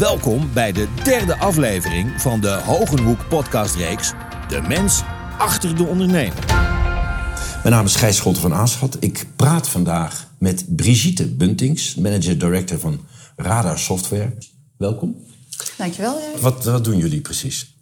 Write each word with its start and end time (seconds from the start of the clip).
Welkom 0.00 0.52
bij 0.52 0.72
de 0.72 0.88
derde 1.04 1.36
aflevering 1.36 2.20
van 2.20 2.40
de 2.40 2.48
Hogenhoek 2.48 3.28
podcastreeks 3.28 4.12
De 4.48 4.60
Mens 4.60 5.02
Achter 5.38 5.76
de 5.76 5.84
Ondernemer. 5.84 6.44
Mijn 7.62 7.74
naam 7.74 7.84
is 7.84 7.96
Gijs 7.96 8.16
Scholten 8.16 8.42
van 8.42 8.54
Aarschot. 8.54 8.96
Ik 9.00 9.26
praat 9.36 9.68
vandaag 9.68 10.28
met 10.38 10.76
Brigitte 10.76 11.26
Buntings, 11.26 11.94
manager-director 11.94 12.78
van 12.78 13.00
Radar 13.36 13.78
Software. 13.78 14.32
Welkom. 14.76 15.16
Dankjewel. 15.76 16.18
Wat, 16.40 16.64
wat 16.64 16.84
doen 16.84 16.96
jullie 16.96 17.20
precies? 17.20 17.74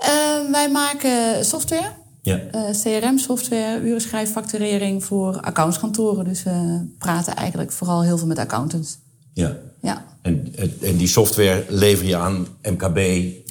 Uh, 0.00 0.50
wij 0.50 0.70
maken 0.70 1.44
software. 1.44 1.92
Ja. 2.22 2.40
Uh, 2.54 2.70
CRM-software, 2.70 3.80
urenschrijffacturering 3.80 5.04
voor 5.04 5.40
accountskantoren. 5.40 6.24
Dus 6.24 6.42
we 6.42 6.86
praten 6.98 7.36
eigenlijk 7.36 7.72
vooral 7.72 8.02
heel 8.02 8.18
veel 8.18 8.26
met 8.26 8.38
accountants. 8.38 8.98
Ja. 9.32 9.56
Ja. 9.80 10.12
En, 10.24 10.54
en 10.80 10.96
die 10.96 11.08
software 11.08 11.64
lever 11.68 12.06
je 12.06 12.16
aan 12.16 12.46
MKB? 12.62 12.98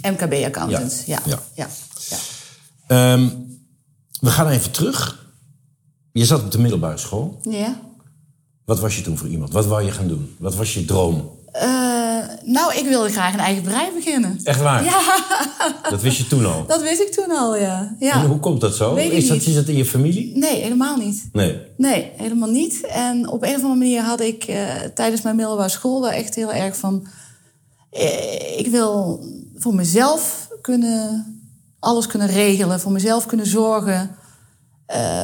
MKB-accountants, 0.02 1.06
ja. 1.06 1.20
Ja. 1.26 1.40
ja. 1.56 1.68
ja. 2.88 3.14
Um, 3.14 3.48
we 4.20 4.30
gaan 4.30 4.48
even 4.48 4.72
terug. 4.72 5.28
Je 6.12 6.26
zat 6.26 6.44
op 6.44 6.52
de 6.52 6.60
middelbare 6.60 6.98
school. 6.98 7.40
Ja. 7.50 7.80
Wat 8.66 8.80
was 8.80 8.96
je 8.96 9.02
toen 9.02 9.18
voor 9.18 9.28
iemand? 9.28 9.52
Wat 9.52 9.66
wou 9.66 9.84
je 9.84 9.92
gaan 9.92 10.08
doen? 10.08 10.36
Wat 10.40 10.56
was 10.56 10.74
je 10.74 10.86
droom? 10.86 11.40
Uh, 11.56 12.03
nou, 12.46 12.76
ik 12.76 12.86
wilde 12.86 13.10
graag 13.10 13.34
een 13.34 13.40
eigen 13.40 13.64
bedrijf 13.64 13.94
beginnen. 13.94 14.40
Echt 14.44 14.62
waar? 14.62 14.84
Ja. 14.84 15.02
Dat 15.90 16.02
wist 16.02 16.18
je 16.18 16.28
toen 16.28 16.46
al? 16.46 16.66
Dat 16.68 16.82
wist 16.82 17.02
ik 17.02 17.12
toen 17.12 17.32
al, 17.38 17.58
ja. 17.58 17.96
ja. 18.00 18.14
En 18.14 18.28
hoe 18.28 18.40
komt 18.40 18.62
dat 18.62 18.76
zo? 18.76 18.94
Weet 18.94 19.12
is, 19.12 19.28
dat, 19.28 19.38
niet. 19.38 19.48
is 19.48 19.54
dat 19.54 19.68
in 19.68 19.76
je 19.76 19.86
familie? 19.86 20.38
Nee, 20.38 20.62
helemaal 20.62 20.98
niet. 20.98 21.30
Nee. 21.32 21.62
Nee, 21.78 22.12
helemaal 22.18 22.50
niet. 22.50 22.82
En 22.88 23.30
op 23.30 23.44
een 23.44 23.56
of 23.56 23.62
andere 23.62 23.76
manier 23.76 24.02
had 24.02 24.22
ik 24.22 24.48
uh, 24.48 24.72
tijdens 24.94 25.22
mijn 25.22 25.36
middelbare 25.36 25.70
school 25.70 26.02
wel 26.02 26.12
echt 26.12 26.36
heel 26.36 26.54
erg 26.54 26.78
van... 26.78 27.08
Uh, 27.94 28.60
ik 28.60 28.68
wil 28.68 29.24
voor 29.56 29.76
mezelf 29.76 30.48
kunnen, 30.62 31.26
alles 31.80 32.08
kunnen 32.08 32.28
regelen, 32.28 32.80
voor 32.80 32.92
mezelf 32.92 33.26
kunnen 33.26 33.48
zorgen... 33.48 34.16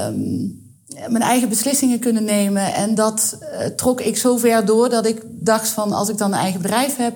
Um, 0.07 0.67
mijn 1.07 1.23
eigen 1.23 1.49
beslissingen 1.49 1.99
kunnen 1.99 2.23
nemen. 2.23 2.73
En 2.73 2.95
dat 2.95 3.37
uh, 3.41 3.65
trok 3.65 4.01
ik 4.01 4.17
zo 4.17 4.37
ver 4.37 4.65
door 4.65 4.89
dat 4.89 5.05
ik 5.05 5.21
dacht 5.25 5.67
van 5.67 5.91
als 5.91 6.09
ik 6.09 6.17
dan 6.17 6.33
een 6.33 6.39
eigen 6.39 6.61
bedrijf 6.61 6.95
heb, 6.95 7.13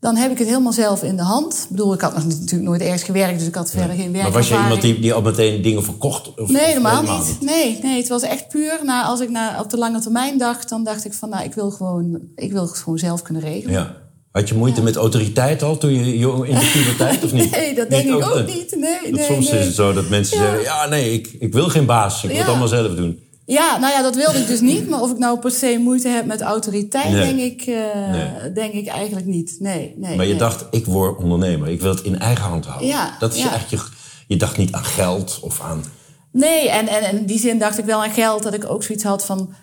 dan 0.00 0.16
heb 0.16 0.30
ik 0.30 0.38
het 0.38 0.46
helemaal 0.48 0.72
zelf 0.72 1.02
in 1.02 1.16
de 1.16 1.22
hand. 1.22 1.54
Ik 1.54 1.70
bedoel, 1.70 1.92
ik 1.92 2.00
had 2.00 2.14
nog 2.14 2.24
natuurlijk 2.24 2.68
nooit 2.68 2.80
ergens 2.80 3.02
gewerkt, 3.02 3.38
dus 3.38 3.48
ik 3.48 3.54
had 3.54 3.70
verder 3.70 3.96
geen 3.96 4.12
werk. 4.12 4.22
Maar 4.22 4.32
was 4.32 4.48
je 4.48 4.58
iemand 4.58 4.82
die, 4.82 5.00
die 5.00 5.12
al 5.12 5.22
meteen 5.22 5.62
dingen 5.62 5.84
verkocht? 5.84 6.34
Of, 6.34 6.48
nee, 6.48 6.64
helemaal, 6.64 7.02
niet. 7.02 7.26
niet. 7.26 7.40
Nee, 7.40 7.78
nee, 7.82 7.98
het 7.98 8.08
was 8.08 8.22
echt 8.22 8.48
puur. 8.48 8.80
Nou, 8.84 9.06
als 9.06 9.20
ik 9.20 9.30
naar, 9.30 9.60
op 9.60 9.70
de 9.70 9.78
lange 9.78 10.00
termijn 10.00 10.38
dacht, 10.38 10.68
dan 10.68 10.84
dacht 10.84 11.04
ik 11.04 11.12
van 11.12 11.28
nou, 11.28 11.44
ik 11.44 11.54
wil 11.54 11.70
gewoon, 11.70 12.20
ik 12.34 12.52
wil 12.52 12.62
het 12.62 12.76
gewoon 12.76 12.98
zelf 12.98 13.22
kunnen 13.22 13.42
regelen. 13.42 13.72
Ja. 13.72 13.96
Had 14.38 14.48
je 14.48 14.54
moeite 14.54 14.78
ja. 14.78 14.84
met 14.84 14.96
autoriteit 14.96 15.62
al 15.62 15.78
toen 15.78 15.92
je 15.92 16.14
in 16.46 16.54
de 16.54 16.70
puberteit 16.72 17.24
of 17.24 17.32
niet? 17.38 17.50
Nee, 17.50 17.74
dat 17.74 17.90
denk 17.90 18.04
niet 18.04 18.14
ik 18.14 18.24
ook, 18.24 18.36
ook 18.36 18.46
niet. 18.46 18.76
Nee, 18.76 19.12
nee, 19.12 19.24
soms 19.24 19.50
nee. 19.50 19.60
is 19.60 19.66
het 19.66 19.74
zo 19.74 19.92
dat 19.92 20.08
mensen 20.08 20.38
ja. 20.38 20.44
zeggen: 20.44 20.62
ja, 20.62 20.88
nee, 20.88 21.12
ik, 21.12 21.36
ik 21.38 21.52
wil 21.52 21.68
geen 21.68 21.86
baas, 21.86 22.24
ik 22.24 22.30
wil 22.30 22.38
het 22.38 22.48
allemaal 22.48 22.68
zelf 22.68 22.94
doen. 22.94 23.20
Ja, 23.44 23.78
nou 23.78 23.92
ja, 23.92 24.02
dat 24.02 24.16
wilde 24.16 24.38
ik 24.38 24.46
dus 24.46 24.60
niet. 24.60 24.88
Maar 24.88 25.00
of 25.00 25.10
ik 25.10 25.18
nou 25.18 25.38
per 25.38 25.50
se 25.50 25.78
moeite 25.80 26.08
heb 26.08 26.26
met 26.26 26.40
autoriteit, 26.40 27.10
Nee. 27.10 27.34
denk, 27.34 27.52
ik, 27.52 27.66
uh, 27.66 27.76
Nee. 28.10 28.52
denk 28.52 28.72
ik 28.72 28.86
eigenlijk 28.86 29.26
niet. 29.26 29.56
Nee, 29.58 29.94
nee. 29.96 30.16
Maar 30.16 30.24
je 30.24 30.30
nee. 30.30 30.40
dacht: 30.40 30.66
ik 30.70 30.84
word 30.84 31.18
ondernemer, 31.18 31.68
ik 31.68 31.80
wil 31.80 31.90
het 31.90 32.02
in 32.02 32.18
eigen 32.18 32.44
hand 32.44 32.66
houden. 32.66 32.88
Ja, 32.88 33.16
dat 33.18 33.34
is 33.34 33.42
ja. 33.42 33.54
echt 33.54 33.70
je, 33.70 33.78
je 34.26 34.36
dacht 34.36 34.56
niet 34.56 34.72
aan 34.72 34.84
geld 34.84 35.38
of 35.42 35.60
aan. 35.60 35.84
Nee, 36.32 36.68
en, 36.68 36.88
en, 36.88 37.02
en 37.02 37.18
in 37.18 37.26
die 37.26 37.38
zin 37.38 37.58
dacht 37.58 37.78
ik 37.78 37.84
wel 37.84 38.04
aan 38.04 38.10
geld. 38.10 38.42
Dat 38.42 38.54
ik 38.54 38.70
ook 38.70 38.82
zoiets 38.82 39.04
had 39.04 39.24
van... 39.24 39.54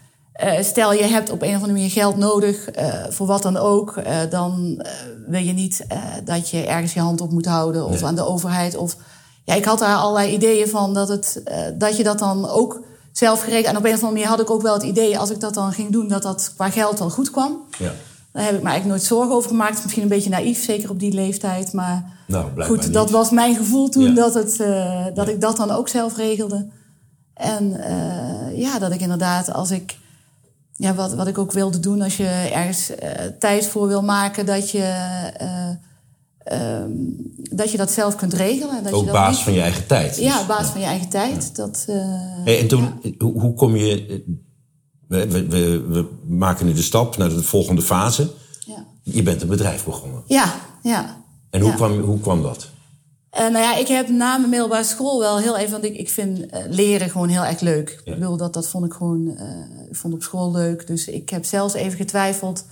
Uh, 0.44 0.62
stel, 0.62 0.94
je 0.94 1.04
hebt 1.04 1.30
op 1.32 1.42
een 1.42 1.48
of 1.48 1.54
andere 1.56 1.72
manier 1.72 1.90
geld 1.92 2.18
nodig, 2.18 2.78
uh, 2.80 2.94
voor 3.10 3.28
wat 3.28 3.42
dan 3.42 3.58
ook. 3.58 3.98
Uh, 3.98 4.18
dan 4.30 4.82
wil 5.28 5.42
je 5.42 5.54
niet 5.54 5.86
dat 6.24 6.50
je 6.50 6.66
ergens 6.66 6.94
je 6.94 7.00
hand 7.00 7.22
op 7.22 7.32
moet 7.32 7.46
houden. 7.46 7.86
Of 7.86 7.92
Nee. 7.92 8.06
aan 8.06 8.16
de 8.16 8.26
overheid. 8.26 8.76
Of, 8.76 8.96
ja, 9.44 9.54
ik 9.54 9.66
had 9.66 9.80
daar 9.80 9.96
allerlei 9.98 10.34
ideeën 10.34 10.68
van 10.70 10.94
dat, 10.94 11.08
het, 11.08 11.42
dat 11.78 11.98
je 11.98 12.04
dat 12.04 12.20
dan 12.20 12.50
ook 12.50 12.82
zelf 13.12 13.42
geregeld... 13.44 13.66
En 13.66 13.78
op 13.78 13.84
een 13.86 13.90
of 13.94 13.96
andere 13.96 14.12
manier 14.12 14.28
had 14.28 14.40
ik 14.40 14.50
ook 14.50 14.62
wel 14.62 14.74
het 14.74 14.84
idee... 14.84 15.20
als 15.20 15.30
ik 15.30 15.40
dat 15.40 15.54
dan 15.54 15.74
ging 15.74 15.92
doen, 15.92 16.08
dat 16.08 16.22
dat 16.22 16.54
qua 16.56 16.70
geld 16.70 17.00
wel 17.00 17.10
goed 17.10 17.32
kwam. 17.32 17.62
Ja. 17.78 17.92
Daar 18.32 18.44
heb 18.44 18.54
ik 18.56 18.62
me 18.64 18.70
eigenlijk 18.70 18.86
nooit 18.86 19.04
zorgen 19.04 19.36
over 19.36 19.50
gemaakt. 19.50 19.82
Misschien 19.82 20.04
een 20.04 20.10
beetje 20.10 20.30
naïef, 20.30 20.64
zeker 20.64 20.90
op 20.90 21.00
die 21.00 21.14
leeftijd. 21.14 21.74
Maar 21.74 22.04
Nou, 22.28 22.64
goed, 22.64 22.94
dat 22.94 23.10
was 23.12 23.30
mijn 23.30 23.56
gevoel 23.56 23.90
toen 23.90 24.04
Ja. 24.04 24.14
dat, 24.14 24.34
het, 24.34 24.58
dat 25.16 25.26
Ja. 25.28 25.32
ik 25.34 25.42
dat 25.42 25.58
dan 25.58 25.72
ook 25.72 25.88
zelf 25.88 26.16
regelde. 26.18 26.68
En 27.34 27.82
ja, 28.56 28.80
dat 28.80 28.92
ik 28.92 29.02
inderdaad, 29.02 29.54
als 29.54 29.72
ik. 29.72 29.98
Ja, 30.78 30.94
wat, 30.94 31.14
wat 31.14 31.28
ik 31.28 31.38
ook 31.38 31.52
wilde 31.52 31.80
doen, 31.80 32.02
als 32.02 32.18
je 32.18 32.28
ergens 32.54 32.90
uh, 32.92 32.96
tijd 33.40 33.68
voor 33.68 33.88
wil 33.88 34.02
maken, 34.02 34.46
dat 34.46 34.72
je. 34.72 34.94
Um, 36.54 37.34
dat 37.52 37.72
je 37.72 37.78
dat 37.78 37.92
zelf 37.92 38.16
kunt 38.16 38.34
regelen. 38.34 38.84
Dat 38.84 38.94
Ook 38.94 39.00
je 39.00 39.06
dat 39.06 39.16
baas 39.16 39.36
niet... 39.36 39.44
van 39.44 39.54
je 39.54 39.62
eigen 39.62 39.88
tijd. 39.88 40.18
Ja, 40.18 40.46
baas 40.46 40.68
van 40.68 40.82
je 40.82 40.88
eigen 40.88 41.10
tijd. 41.10 41.56
Dat, 41.56 41.86
uh, 41.90 41.96
Hey, 42.44 42.60
en 42.60 42.68
toen, 42.68 43.02
hoe, 43.18 43.40
hoe 43.40 43.54
kom 43.54 43.76
je. 43.76 44.24
We, 45.08 45.28
we, 45.28 45.48
we, 45.88 46.10
maken 46.28 46.66
nu 46.66 46.74
de 46.74 46.82
stap 46.82 47.18
naar 47.18 47.30
de 47.30 47.44
volgende 47.44 47.82
fase. 47.82 48.32
ja. 48.66 48.86
Je 49.04 49.24
bent 49.24 49.42
een 49.42 49.48
bedrijf 49.48 49.86
begonnen. 49.86 50.24
ja, 50.28 50.54
ja. 50.84 51.24
En 51.50 51.62
hoe, 51.62 51.70
Ja. 51.70 51.76
kwam, 51.76 52.00
hoe 52.00 52.20
kwam 52.20 52.42
dat? 52.42 52.70
Uh, 53.36 53.42
nou 53.42 53.58
ja, 53.58 53.76
ik 53.78 53.88
heb 53.88 54.10
na 54.10 54.38
mijn 54.38 54.50
middelbare 54.50 54.84
school 54.84 55.20
wel 55.20 55.38
heel 55.40 55.58
even... 55.58 55.72
Want 55.72 55.84
ik, 55.84 55.96
ik 55.96 56.10
vind 56.10 56.40
uh, 56.40 56.46
leren 56.70 57.10
gewoon 57.10 57.28
heel 57.30 57.44
erg 57.46 57.60
leuk. 57.60 58.02
Ja. 58.04 58.14
Ik 58.14 58.20
bedoel, 58.20 58.38
dat, 58.38 58.54
dat 58.54 58.68
vond 58.68 58.86
ik 58.86 58.94
gewoon... 58.94 59.26
Uh, 59.28 59.42
ik 59.90 59.96
vond 59.96 60.14
op 60.14 60.24
school 60.24 60.52
leuk. 60.52 60.88
Dus 60.88 61.08
ik 61.08 61.30
heb 61.30 61.46
zelfs 61.46 61.74
even 61.74 61.98
getwijfeld 61.98 62.66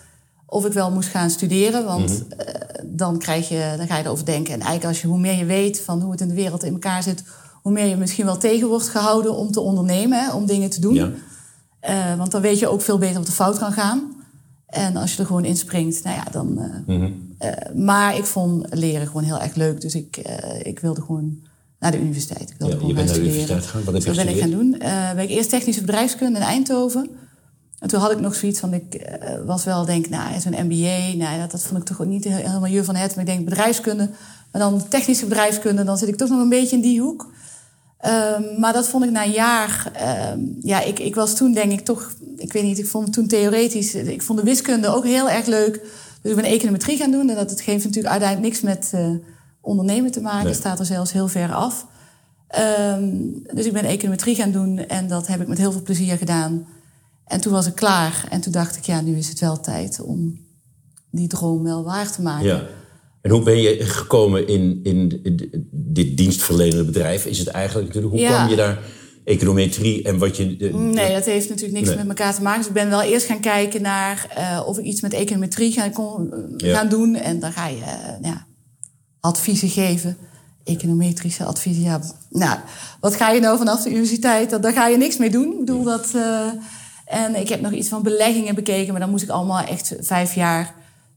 of 0.46 0.66
ik 0.66 0.74
wel 0.74 0.91
moest 0.91 1.09
gaan 1.09 1.29
studeren. 1.29 1.85
Want 1.85 2.09
Mhm. 2.09 2.41
uh, 2.50 2.56
dan, 2.84 3.18
krijg 3.18 3.50
je, 3.50 3.74
dan 3.78 3.88
ga 3.88 3.97
je 3.97 4.03
erover 4.03 4.25
denken. 4.25 4.53
En 4.53 4.59
eigenlijk 4.59 4.90
als 4.90 5.01
je, 5.01 5.07
hoe 5.07 5.19
meer 5.19 5.38
je 5.38 5.46
weet 5.46 5.81
van 5.81 6.01
hoe 6.01 6.12
het 6.12 6.22
in 6.22 6.28
de 6.28 6.34
wereld 6.34 6.63
in 6.63 6.74
elkaar 6.74 7.03
zit... 7.03 7.24
hoe 7.62 7.72
meer 7.72 7.85
je 7.85 7.95
misschien 7.95 8.25
wel 8.25 8.38
tegen 8.38 8.68
wordt 8.68 8.90
gehouden 8.90 9.35
om 9.35 9.51
te 9.51 9.59
ondernemen. 9.59 10.19
Hè, 10.24 10.31
om 10.34 10.45
dingen 10.45 10.69
te 10.69 10.81
doen. 10.81 10.94
Ja. 10.94 12.18
Want 12.18 12.31
dan 12.31 12.41
weet 12.41 12.59
je 12.59 12.68
ook 12.68 12.81
veel 12.81 12.97
beter 12.97 13.18
wat 13.18 13.28
er 13.28 13.34
fout 13.34 13.57
kan 13.57 13.72
gaan. 13.72 14.12
En 14.68 14.95
als 14.95 15.13
je 15.13 15.19
er 15.19 15.25
gewoon 15.25 15.45
inspringt, 15.45 16.03
nou 16.03 16.16
ja, 16.16 16.24
dan... 16.31 16.59
Mhm. 16.85 17.12
Uh, 17.43 17.75
maar 17.75 18.17
ik 18.17 18.25
vond 18.25 18.65
leren 18.69 19.07
gewoon 19.07 19.23
heel 19.23 19.39
erg 19.39 19.55
leuk. 19.55 19.81
Dus 19.81 19.95
ik, 19.95 20.17
uh, 20.27 20.59
ik 20.63 20.79
wilde 20.79 21.01
gewoon 21.01 21.41
naar 21.79 21.91
de 21.91 21.99
universiteit. 21.99 22.49
Ik 22.49 22.55
wilde 22.57 22.73
Ja, 22.73 22.79
gewoon 22.79 22.89
je 22.89 22.95
bent 22.95 23.07
naar 23.07 23.17
de 23.17 23.23
universiteit 23.23 23.63
gegaan. 23.63 23.83
Wat 23.83 23.93
heb 23.93 24.03
je 24.03 24.13
Dat 24.13 24.25
ben 24.25 24.35
ik 24.35 24.41
gaan 24.41 24.49
doen. 24.49 24.75
Uh, 24.81 25.13
ben 25.13 25.23
ik 25.23 25.29
eerst 25.29 25.49
technische 25.49 25.81
bedrijfskunde 25.81 26.39
in 26.39 26.45
Eindhoven. 26.45 27.09
En 27.79 27.89
toen 27.89 27.99
had 27.99 28.11
ik 28.11 28.19
nog 28.19 28.35
zoiets 28.35 28.59
van, 28.59 28.73
ik 28.73 29.17
was 29.45 29.63
wel 29.63 29.85
denk, 29.85 30.09
nou, 30.09 30.39
zo'n 30.39 30.65
MBA, 30.65 31.25
nou, 31.25 31.39
dat, 31.39 31.51
dat 31.51 31.63
vond 31.63 31.79
ik 31.79 31.85
toch 31.85 32.01
ook 32.01 32.07
niet 32.07 32.23
helemaal 32.23 32.65
je 32.65 32.83
van 32.83 32.95
het. 32.95 33.15
Maar 33.15 33.25
ik 33.25 33.29
denk 33.29 33.45
bedrijfskunde, 33.45 34.09
maar 34.51 34.61
dan 34.61 34.87
technische 34.87 35.25
bedrijfskunde, 35.25 35.83
dan 35.83 35.97
zit 35.97 36.07
ik 36.07 36.15
toch 36.15 36.29
nog 36.29 36.39
een 36.39 36.49
beetje 36.49 36.75
in 36.75 36.81
die 36.81 37.01
hoek. 37.01 37.31
Um, 38.05 38.59
maar 38.59 38.73
dat 38.73 38.87
vond 38.87 39.03
ik 39.03 39.11
na 39.11 39.23
een 39.23 39.31
jaar, 39.31 39.91
um, 40.33 40.57
ja, 40.61 40.81
ik, 40.81 40.99
ik 40.99 41.15
was 41.15 41.35
toen 41.35 41.53
denk 41.53 41.71
ik 41.71 41.79
toch, 41.79 42.11
ik 42.37 42.53
weet 42.53 42.63
niet, 42.63 42.79
ik 42.79 42.87
vond 42.87 43.05
het 43.05 43.13
toen 43.13 43.27
theoretisch, 43.27 43.95
ik 43.95 44.21
vond 44.21 44.39
de 44.39 44.45
wiskunde 44.45 44.87
ook 44.87 45.05
heel 45.05 45.29
erg 45.29 45.45
leuk. 45.45 45.81
Dus 46.23 46.31
ik 46.31 46.41
ben 46.41 46.51
econometrie 46.51 46.97
gaan 46.97 47.11
doen 47.11 47.29
en 47.29 47.35
dat 47.35 47.50
het 47.50 47.61
geeft 47.61 47.84
natuurlijk 47.84 48.11
uiteindelijk 48.13 48.51
niks 48.51 48.61
met 48.61 48.91
uh, 48.95 49.09
ondernemen 49.61 50.11
te 50.11 50.22
maken. 50.22 50.38
Nee. 50.38 50.47
Het 50.47 50.56
staat 50.56 50.79
er 50.79 50.85
zelfs 50.85 51.11
heel 51.11 51.28
ver 51.28 51.53
af. 51.53 51.88
Um, 52.97 53.44
dus 53.53 53.66
ik 53.66 53.73
ben 53.73 53.84
econometrie 53.84 54.35
gaan 54.35 54.51
doen 54.51 54.78
en 54.78 55.07
dat 55.07 55.28
heb 55.28 55.41
ik 55.41 55.47
met 55.47 55.57
heel 55.57 55.72
veel 55.72 55.81
plezier 55.81 56.17
gedaan. 56.17 56.67
En 57.25 57.41
toen 57.41 57.51
was 57.51 57.67
ik 57.67 57.75
klaar 57.75 58.25
en 58.29 58.41
toen 58.41 58.51
dacht 58.51 58.78
ik, 58.78 58.83
ja, 58.83 59.01
nu 59.01 59.17
is 59.17 59.29
het 59.29 59.39
wel 59.39 59.59
tijd 59.59 60.01
om 60.01 60.39
die 61.12 61.28
droom 61.28 61.63
wel 61.63 61.83
waar 61.83 62.12
te 62.12 62.22
maken. 62.22 62.45
Ja. 62.45 62.63
En 63.22 63.31
hoe 63.31 63.44
ben 63.44 63.62
je 63.62 63.85
gekomen 63.85 64.47
in, 64.47 64.79
in, 64.83 65.22
dit 65.72 66.17
dienstverlenende 66.17 66.83
bedrijf? 66.83 67.25
Is 67.25 67.39
het 67.39 67.47
eigenlijk 67.47 67.88
natuurlijk, 67.88 68.13
hoe 68.13 68.23
Ja. 68.23 68.35
kwam 68.35 68.50
je 68.50 68.56
daar 68.56 68.79
econometrie 69.25 70.03
en 70.03 70.17
wat 70.17 70.38
je... 70.38 70.45
Nee, 70.73 71.13
dat 71.13 71.25
heeft 71.25 71.50
natuurlijk 71.50 71.75
niks 71.79 71.88
Nee. 71.88 71.97
met 71.97 72.07
elkaar 72.07 72.35
te 72.35 72.41
maken. 72.41 72.59
Dus 72.59 72.67
ik 72.67 72.73
ben 72.73 72.89
wel 72.89 73.01
eerst 73.01 73.25
gaan 73.25 73.39
kijken 73.39 73.81
naar 73.81 74.34
uh, 74.38 74.67
of 74.67 74.78
ik 74.78 74.85
iets 74.85 75.01
met 75.01 75.13
econometrie 75.13 75.72
ga, 75.72 75.89
kon, 75.89 76.28
uh, 76.34 76.38
Ja. 76.57 76.75
gaan 76.75 76.89
doen. 76.89 77.16
En 77.16 77.39
dan 77.39 77.51
ga 77.51 77.68
je 77.68 77.77
uh, 77.77 77.86
ja, 78.21 78.45
adviezen 79.19 79.69
geven. 79.69 80.18
Econometrische 80.63 81.44
adviezen. 81.44 81.83
Ja, 81.83 82.01
nou, 82.30 82.59
wat 83.00 83.15
ga 83.15 83.31
je 83.31 83.39
nou 83.39 83.57
vanaf 83.57 83.83
de 83.83 83.89
universiteit? 83.89 84.50
Dat, 84.50 84.62
daar 84.63 84.74
ga 84.74 84.88
je 84.88 84.97
niks 84.97 85.18
mee 85.18 85.30
doen. 85.30 85.51
Ik 85.51 85.59
bedoel 85.59 85.83
dat. 85.83 86.13
En 87.06 87.36
ik 87.36 87.50
heb 87.50 87.62
nog 87.62 87.71
iets 87.71 87.89
van 87.89 88.03
beleggingen 88.03 88.56
bekeken, 88.56 88.92
maar 88.92 89.01
dan 89.01 89.09
moest 89.09 89.24
ik 89.24 89.30
allemaal 89.30 89.59
echt 89.63 89.95
vijf 90.00 90.36
jaar 90.36 90.74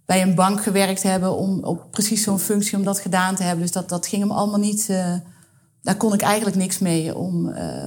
bij 0.06 0.22
een 0.22 0.34
bank 0.34 0.62
gewerkt 0.62 1.02
hebben 1.02 1.36
om 1.36 1.64
op 1.64 1.90
precies 1.90 2.22
zo'n 2.22 2.38
functie 2.38 2.76
om 2.76 2.84
dat 2.84 3.00
gedaan 3.00 3.34
te 3.34 3.42
hebben. 3.42 3.62
Dus 3.62 3.72
dat, 3.72 3.88
dat 3.88 4.06
ging 4.06 4.22
hem 4.22 4.30
allemaal 4.30 4.58
niet. 4.58 4.86
Uh, 4.90 5.14
daar 5.86 5.96
kon 5.96 6.14
ik 6.14 6.20
eigenlijk 6.22 6.56
niks 6.56 6.78
mee 6.78 7.16
om. 7.16 7.48
Uh, 7.48 7.84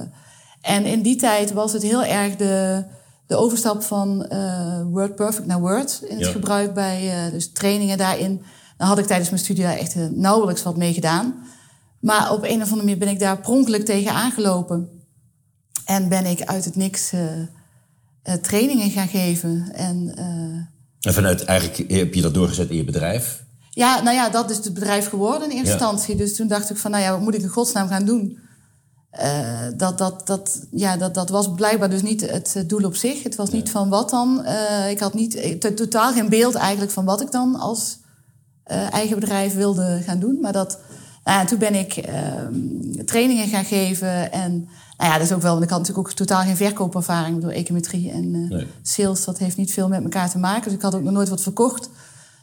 en 0.60 0.84
in 0.84 1.02
die 1.02 1.16
tijd 1.16 1.52
was 1.52 1.72
het 1.72 1.82
heel 1.82 2.04
erg 2.04 2.36
de, 2.36 2.84
de 3.26 3.36
overstap 3.36 3.82
van 3.82 4.26
uh, 4.32 4.82
Word 4.82 5.14
Perfect 5.14 5.46
naar 5.46 5.60
Word 5.60 6.00
in 6.08 6.16
het 6.16 6.26
Ja. 6.26 6.32
gebruik 6.32 6.74
bij 6.74 7.26
uh, 7.26 7.32
dus 7.32 7.52
trainingen 7.52 7.98
daarin. 7.98 8.42
Dan 8.76 8.88
had 8.88 8.98
ik 8.98 9.06
tijdens 9.06 9.30
mijn 9.30 9.42
studie 9.42 9.64
daar 9.64 9.76
echt 9.76 9.94
nauwelijks 10.10 10.62
wat 10.62 10.76
mee 10.76 10.92
gedaan. 10.94 11.34
Maar 12.00 12.32
op 12.32 12.42
een 12.42 12.56
of 12.62 12.62
andere 12.62 12.76
manier 12.76 12.98
ben 12.98 13.08
ik 13.08 13.18
daar 13.18 13.38
pronkelijk 13.40 13.84
tegen 13.84 14.12
aangelopen. 14.12 14.88
En 15.84 16.08
ben 16.08 16.26
ik 16.26 16.42
uit 16.42 16.64
het 16.64 16.76
niks 16.76 17.12
uh, 17.12 18.32
trainingen 18.42 18.90
gaan 18.90 19.08
geven. 19.08 19.72
En 19.72 20.14
uh, 20.18 21.04
En 21.06 21.14
vanuit 21.14 21.44
eigenlijk 21.44 21.90
heb 21.90 22.14
je 22.14 22.20
dat 22.22 22.34
doorgezet 22.34 22.70
in 22.70 22.76
je 22.76 22.84
bedrijf? 22.84 23.44
Ja, 23.72 24.02
nou 24.02 24.16
ja, 24.16 24.28
dat 24.28 24.50
is 24.50 24.56
het 24.56 24.74
bedrijf 24.74 25.08
geworden 25.08 25.50
in 25.50 25.56
eerste 25.56 25.66
Ja. 25.66 25.72
instantie. 25.72 26.16
Dus 26.16 26.36
toen 26.36 26.46
dacht 26.48 26.70
ik 26.70 26.76
van, 26.76 26.90
nou 26.90 27.02
ja, 27.02 27.10
wat 27.10 27.20
moet 27.20 27.34
ik 27.34 27.42
in 27.42 27.48
godsnaam 27.48 27.88
gaan 27.88 28.04
doen? 28.04 28.38
Eh, 29.10 29.66
dat, 29.76 29.98
dat, 29.98 30.26
dat, 30.26 30.66
ja, 30.70 30.96
dat, 30.96 31.14
dat 31.14 31.28
was 31.28 31.54
blijkbaar 31.54 31.90
dus 31.90 32.02
niet 32.02 32.30
het 32.30 32.64
doel 32.66 32.84
op 32.84 32.96
zich. 32.96 33.22
Het 33.22 33.36
was 33.36 33.50
niet 33.50 33.70
van 33.70 33.88
wat 33.88 34.10
dan. 34.10 34.44
Eh, 34.44 34.90
ik 34.90 34.98
had 34.98 35.14
niet, 35.14 35.34
eh, 35.34 35.58
to- 35.58 35.74
totaal 35.74 36.12
geen 36.12 36.28
beeld 36.28 36.54
eigenlijk 36.54 36.92
van 36.92 37.04
wat 37.04 37.20
ik 37.20 37.30
dan 37.30 37.54
als 37.54 37.98
eigen 38.90 39.20
bedrijf 39.20 39.54
wilde 39.54 40.02
gaan 40.04 40.18
doen. 40.18 40.38
Maar 40.40 40.52
dat, 40.52 40.78
nou 41.24 41.38
ja, 41.38 41.44
toen 41.44 41.58
ben 41.58 41.74
ik 41.74 41.96
ehm, 41.96 43.04
trainingen 43.04 43.48
gaan 43.48 43.64
geven. 43.64 44.32
En 44.32 44.52
nou 44.96 45.10
ja, 45.10 45.18
dat 45.18 45.26
is 45.26 45.32
ook 45.32 45.42
wel, 45.42 45.52
want 45.52 45.64
ik 45.64 45.70
had 45.70 45.78
natuurlijk 45.78 46.08
ook 46.08 46.14
totaal 46.14 46.42
geen 46.42 46.56
verkoopervaring 46.56 47.40
door 47.40 47.50
econometrie 47.50 48.10
en 48.10 48.48
Nee. 48.48 48.66
sales. 48.82 49.24
Dat 49.24 49.38
heeft 49.38 49.56
niet 49.56 49.72
veel 49.72 49.88
met 49.88 50.02
elkaar 50.02 50.30
te 50.30 50.38
maken. 50.38 50.64
Dus 50.64 50.72
ik 50.72 50.82
had 50.82 50.94
ook 50.94 51.02
nog 51.02 51.12
nooit 51.12 51.28
wat 51.28 51.42
verkocht. 51.42 51.90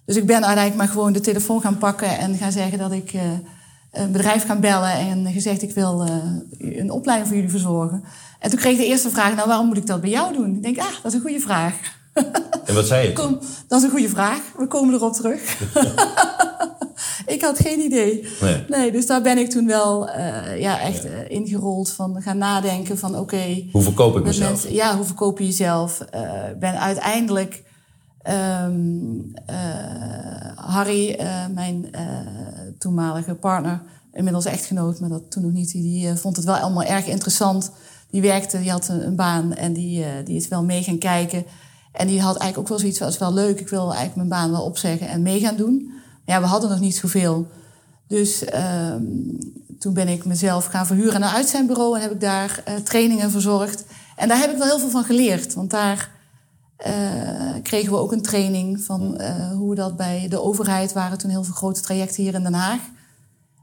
Dus 0.07 0.15
ik 0.15 0.25
ben 0.25 0.36
uiteindelijk 0.36 0.75
maar 0.75 0.88
gewoon 0.88 1.13
de 1.13 1.19
telefoon 1.19 1.62
gaan 1.62 1.77
pakken 1.77 2.18
en 2.18 2.36
gaan 2.38 2.51
zeggen 2.51 2.77
dat 2.77 2.92
ik 2.92 3.13
eh, 3.13 3.21
een 3.92 4.12
bedrijf 4.12 4.45
gaan 4.45 4.59
bellen 4.59 4.92
en 4.92 5.31
gezegd 5.31 5.62
ik 5.62 5.74
wil 5.74 6.04
eh, 6.06 6.13
een 6.80 6.92
opleiding 6.92 7.27
voor 7.27 7.38
jullie 7.38 7.51
verzorgen. 7.51 8.04
En 8.39 8.50
toen 8.50 8.59
kreeg 8.59 8.71
ik 8.71 8.77
de 8.77 8.86
eerste 8.86 9.09
vraag, 9.09 9.36
nou 9.36 9.48
waarom 9.48 9.68
moet 9.68 9.77
ik 9.77 9.86
dat 9.88 10.01
bij 10.01 10.09
jou 10.09 10.33
doen? 10.33 10.56
Ik 10.56 10.63
denk, 10.63 10.77
ah, 10.80 10.86
dat 11.04 11.06
is 11.06 11.13
een 11.13 11.21
goede 11.21 11.39
vraag. 11.39 11.74
En 12.65 12.74
wat 12.75 12.88
zei 12.88 13.07
je? 13.07 13.13
Kom, 13.13 13.39
dat 13.68 13.80
is 13.80 13.86
een 13.86 13.92
goede 13.92 14.09
vraag. 14.09 14.39
We 14.57 14.68
komen 14.68 14.94
erop 14.94 15.13
terug. 15.13 15.57
ik 17.36 17.42
had 17.42 17.60
geen 17.60 17.80
idee. 17.80 18.27
Nee. 18.68 18.92
dus 18.92 19.06
daar 19.06 19.21
ben 19.21 19.38
ik 19.38 19.50
toen 19.50 19.68
wel 19.68 20.10
eh, 20.10 20.60
ja, 20.60 20.80
echt 20.80 21.06
ingerold 21.27 21.89
van 21.92 22.21
gaan 22.21 22.38
nadenken 22.38 22.98
van 22.98 23.18
oké. 23.18 23.63
Hoe 23.71 23.81
verkoop 23.81 24.18
ik 24.18 24.24
mezelf? 24.24 24.50
mensen- 24.50 24.74
ja, 24.74 24.95
hoe 24.95 25.06
verkoop 25.06 25.39
je 25.39 25.45
jezelf? 25.45 26.00
Eh, 26.00 26.21
ben 26.60 26.80
uiteindelijk 26.80 27.63
eh, 28.27 28.68
Harry, 30.56 31.12
eh, 31.12 31.45
mijn 31.53 31.91
eh, 31.91 32.03
toenmalige 32.77 33.35
partner, 33.35 33.81
inmiddels 34.13 34.45
echtgenoot, 34.45 35.00
maar 35.00 35.09
dat 35.09 35.31
toen 35.31 35.44
nog 35.44 35.51
niet, 35.51 35.71
die 35.71 36.15
vond 36.15 36.35
het 36.35 36.45
wel 36.45 36.56
allemaal 36.56 36.83
erg 36.83 37.06
interessant. 37.06 37.71
Die 38.09 38.21
werkte, 38.21 38.59
die 38.59 38.71
had 38.71 38.88
een, 38.88 39.15
baan 39.15 39.53
en 39.53 39.74
die, 39.74 40.06
die 40.24 40.35
is 40.35 40.47
wel 40.47 40.63
mee 40.63 40.83
gaan 40.83 40.97
kijken. 40.97 41.45
En 41.91 42.07
die 42.07 42.21
had 42.21 42.38
eigenlijk 42.38 42.57
ook 42.57 42.68
wel 42.68 42.79
zoiets 42.91 43.18
van, 43.18 43.27
wel 43.27 43.44
leuk, 43.44 43.59
ik 43.59 43.69
wil 43.69 43.83
eigenlijk 43.83 44.15
mijn 44.15 44.29
baan 44.29 44.51
wel 44.51 44.63
opzeggen 44.63 45.07
en 45.07 45.21
mee 45.21 45.39
gaan 45.39 45.56
doen. 45.56 45.85
Maar 46.25 46.35
ja, 46.35 46.41
we 46.41 46.47
hadden 46.47 46.69
nog 46.69 46.79
niet 46.79 46.95
zoveel. 46.95 47.47
Dus 48.07 48.45
ehm, 48.45 49.03
toen 49.79 49.94
ben 49.94 50.07
ik 50.07 50.25
mezelf 50.25 50.65
gaan 50.65 50.85
verhuren 50.85 51.15
aan 51.15 51.21
een 51.21 51.35
uitzendbureau 51.35 51.95
en 51.95 52.01
heb 52.01 52.12
ik 52.12 52.21
daar 52.21 52.63
trainingen 52.83 53.31
verzorgd. 53.31 53.85
En 54.15 54.27
daar 54.27 54.39
heb 54.39 54.51
ik 54.51 54.57
wel 54.57 54.68
heel 54.68 54.79
veel 54.79 54.89
van 54.89 55.03
geleerd, 55.03 55.53
want 55.53 55.69
daar 55.69 56.17
eh, 56.77 56.94
kregen 57.63 57.91
we 57.91 57.97
ook 57.97 58.12
een 58.12 58.21
training 58.21 58.81
van 58.81 59.18
eh, 59.18 59.51
hoe 59.51 59.75
dat 59.75 59.97
bij 59.97 60.25
de 60.29 60.41
overheid 60.41 60.94
waren 60.94 61.18
toen 61.18 61.29
heel 61.29 61.44
veel 61.44 61.53
grote 61.53 61.81
trajecten 61.81 62.24
hier 62.24 62.33
in 62.33 62.44
Den 62.44 62.53
Haag. 62.53 62.79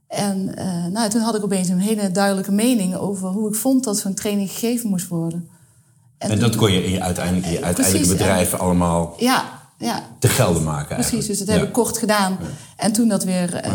En 0.09 0.57
eh, 0.57 0.87
nou, 0.87 1.11
toen 1.11 1.21
had 1.21 1.35
ik 1.35 1.45
opeens 1.45 1.69
een 1.69 1.79
hele 1.79 2.11
duidelijke 2.11 2.53
mening 2.53 2.95
over 2.95 3.29
hoe 3.29 3.49
ik 3.49 3.55
vond 3.55 3.85
dat 3.85 3.99
zo'n 3.99 4.15
training 4.15 4.51
gegeven 4.51 4.89
moest 4.89 5.09
worden. 5.09 5.49
En 6.19 6.39
dat 6.39 6.57
kon 6.57 6.73
je 6.73 6.85
in 6.85 6.91
je 6.91 7.01
uiteindelijk, 7.01 7.47
in 7.47 7.53
je 7.53 7.63
uiteindelijke 7.63 8.09
bedrijven 8.09 8.59
allemaal 8.59 9.15
Ja, 9.19 9.64
ja, 9.85 10.03
te 10.19 10.29
gelden 10.29 10.63
maken. 10.63 10.95
Precies, 10.95 11.13
eigenlijk. 11.13 11.29
dus 11.29 11.39
dat 11.39 11.49
Ja. 11.49 11.55
heb 11.55 11.67
ik 11.67 11.73
kort 11.73 11.99
gedaan. 11.99 12.39
En 12.77 12.93
toen 12.93 13.09
dat 13.09 13.25
weer 13.25 13.55
eh, 13.55 13.73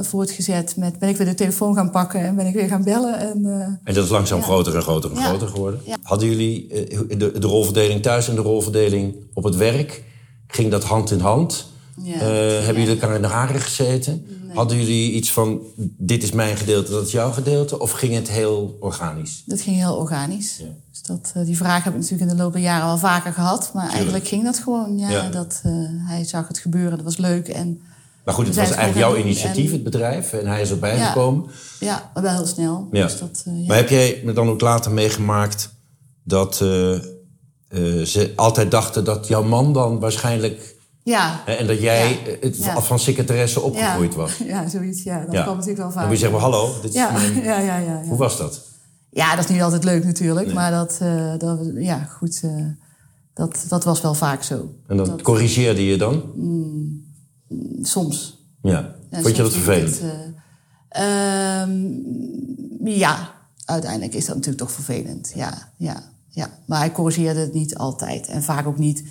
voortgezet 0.00 0.76
met... 0.76 0.98
ben 0.98 1.08
ik 1.08 1.16
weer 1.16 1.26
de 1.26 1.34
telefoon 1.34 1.74
gaan 1.74 1.90
pakken 1.90 2.20
en 2.20 2.36
ben 2.36 2.46
ik 2.46 2.54
weer 2.54 2.68
gaan 2.68 2.84
bellen. 2.84 3.18
En, 3.18 3.46
eh, 3.46 3.60
En 3.84 3.94
dat 3.94 4.04
is 4.04 4.10
langzaam 4.10 4.42
groter 4.42 4.74
en 4.74 4.82
groter 4.82 5.10
en 5.10 5.16
groter 5.16 5.48
geworden. 5.48 5.80
Hadden 6.02 6.28
jullie 6.28 6.68
eh, 6.68 6.98
de, 7.18 7.38
de 7.38 7.46
rolverdeling 7.46 8.02
thuis 8.02 8.28
en 8.28 8.34
de 8.34 8.40
rolverdeling 8.40 9.16
op 9.34 9.44
het 9.44 9.56
werk? 9.56 10.02
Ging 10.46 10.70
dat 10.70 10.84
hand 10.84 11.10
in 11.10 11.20
hand? 11.20 11.72
Ja. 12.02 12.14
Eh, 12.14 12.64
hebben 12.64 12.82
jullie 12.82 13.00
elkaar 13.00 13.16
in 13.16 13.22
de 13.22 13.28
haren 13.28 13.60
gezeten? 13.60 14.26
Hadden 14.54 14.76
jullie 14.76 15.12
iets 15.12 15.32
van, 15.32 15.60
dit 15.98 16.22
is 16.22 16.32
mijn 16.32 16.56
gedeelte, 16.56 16.90
dat 16.90 17.06
is 17.06 17.12
jouw 17.12 17.30
gedeelte? 17.32 17.78
Of 17.78 17.90
ging 17.90 18.14
het 18.14 18.30
heel 18.30 18.76
organisch? 18.80 19.42
dat 19.46 19.60
ging 19.60 19.76
heel 19.76 19.96
organisch. 19.96 20.56
Ja. 20.58 20.64
Dus 20.90 21.02
dat, 21.02 21.32
eh, 21.34 21.44
die 21.44 21.56
vraag 21.56 21.84
heb 21.84 21.92
ik 21.92 22.00
natuurlijk 22.00 22.30
in 22.30 22.36
de 22.36 22.42
loop 22.42 22.52
der 22.52 22.62
jaren 22.62 22.86
wel 22.86 22.98
vaker 22.98 23.32
gehad. 23.32 23.70
Maar 23.74 23.90
eigenlijk 23.90 24.26
ging 24.26 24.44
dat 24.44 24.58
gewoon. 24.58 24.98
Ja, 24.98 25.10
Ja. 25.10 25.28
Dat, 25.28 25.60
eh, 25.62 25.72
hij 25.98 26.24
zag 26.24 26.48
het 26.48 26.58
gebeuren, 26.58 26.90
dat 26.90 27.04
was 27.04 27.16
leuk. 27.16 27.48
En 27.48 27.80
Maar 28.24 28.34
goed, 28.34 28.46
het 28.46 28.56
was 28.56 28.70
eigenlijk 28.70 28.98
jouw 28.98 29.16
initiatief, 29.16 29.70
het 29.70 29.82
bedrijf. 29.82 30.32
En 30.32 30.46
hij 30.46 30.60
is 30.60 30.70
erbij 30.70 30.98
gekomen. 30.98 31.44
ja, 31.80 32.10
maar 32.14 32.22
wel 32.22 32.32
heel 32.32 32.46
snel. 32.46 32.88
Ja. 32.92 33.02
Dus 33.02 33.18
dat, 33.18 33.42
ja. 33.44 33.66
Maar 33.66 33.76
heb 33.76 33.88
jij 33.88 34.20
me 34.24 34.32
dan 34.32 34.48
ook 34.48 34.60
later 34.60 34.92
meegemaakt 34.92 35.74
dat 36.22 36.56
ze 38.04 38.32
altijd 38.36 38.70
dachten 38.70 39.04
dat 39.04 39.28
jouw 39.28 39.42
man 39.42 39.72
dan 39.72 39.98
waarschijnlijk... 40.00 40.73
ja. 41.04 41.46
en 41.46 41.66
dat 41.66 41.80
jij 41.80 42.18
Ja. 42.52 42.74
eh, 42.76 42.82
van 42.82 42.98
secretaresse 42.98 43.60
opgegroeid 43.60 44.14
was. 44.14 44.36
Ja, 44.52 44.68
zoiets. 44.68 45.02
Ja, 45.02 45.18
dat 45.18 45.42
kwam 45.42 45.56
natuurlijk 45.56 45.76
wel 45.76 45.84
Dan 45.86 45.92
vaak. 45.92 46.04
moet 46.04 46.12
je 46.12 46.20
zeggen, 46.20 46.40
hallo, 46.40 46.72
dit 46.82 46.94
is 46.94 47.00
mijn... 47.12 47.34
ja, 47.44 47.58
ja, 47.58 47.78
ja, 47.78 47.78
ja. 47.78 48.02
Hoe 48.08 48.18
was 48.18 48.36
dat? 48.38 48.60
Ja, 49.10 49.36
dat 49.36 49.44
is 49.44 49.50
niet 49.50 49.62
altijd 49.62 49.84
leuk 49.84 50.04
natuurlijk. 50.04 50.52
Maar 50.54 50.70
dat, 50.70 50.98
eh, 51.00 51.32
dat 51.38 51.58
ja, 51.74 51.98
goed, 52.04 52.40
eh, 52.42 52.66
dat, 53.34 53.64
dat 53.68 53.84
was 53.84 54.00
wel 54.00 54.14
vaak 54.14 54.42
zo. 54.42 54.74
En 54.86 54.96
dan 54.96 55.06
Dat- 55.06 55.22
corrigeerde 55.22 55.86
je 55.86 55.96
dan? 55.96 56.22
Soms. 57.82 58.42
Ja. 58.62 58.94
Vond 59.10 59.36
je 59.36 59.42
dat 59.42 59.52
vervelend? 59.52 60.00
het, 60.00 60.10
eh, 60.88 61.60
ehm, 61.60 61.80
ja, 62.84 63.32
uiteindelijk 63.64 64.14
is 64.14 64.24
dat 64.26 64.34
natuurlijk 64.34 64.62
toch 64.64 64.72
vervelend. 64.72 65.32
Ja, 65.34 65.68
ja, 65.76 66.02
ja. 66.28 66.48
Maar 66.66 66.78
hij 66.78 66.92
corrigeerde 66.92 67.40
het 67.40 67.52
niet 67.54 67.76
altijd. 67.76 68.26
En 68.26 68.42
vaak 68.42 68.66
ook 68.66 68.78
niet. 68.78 69.04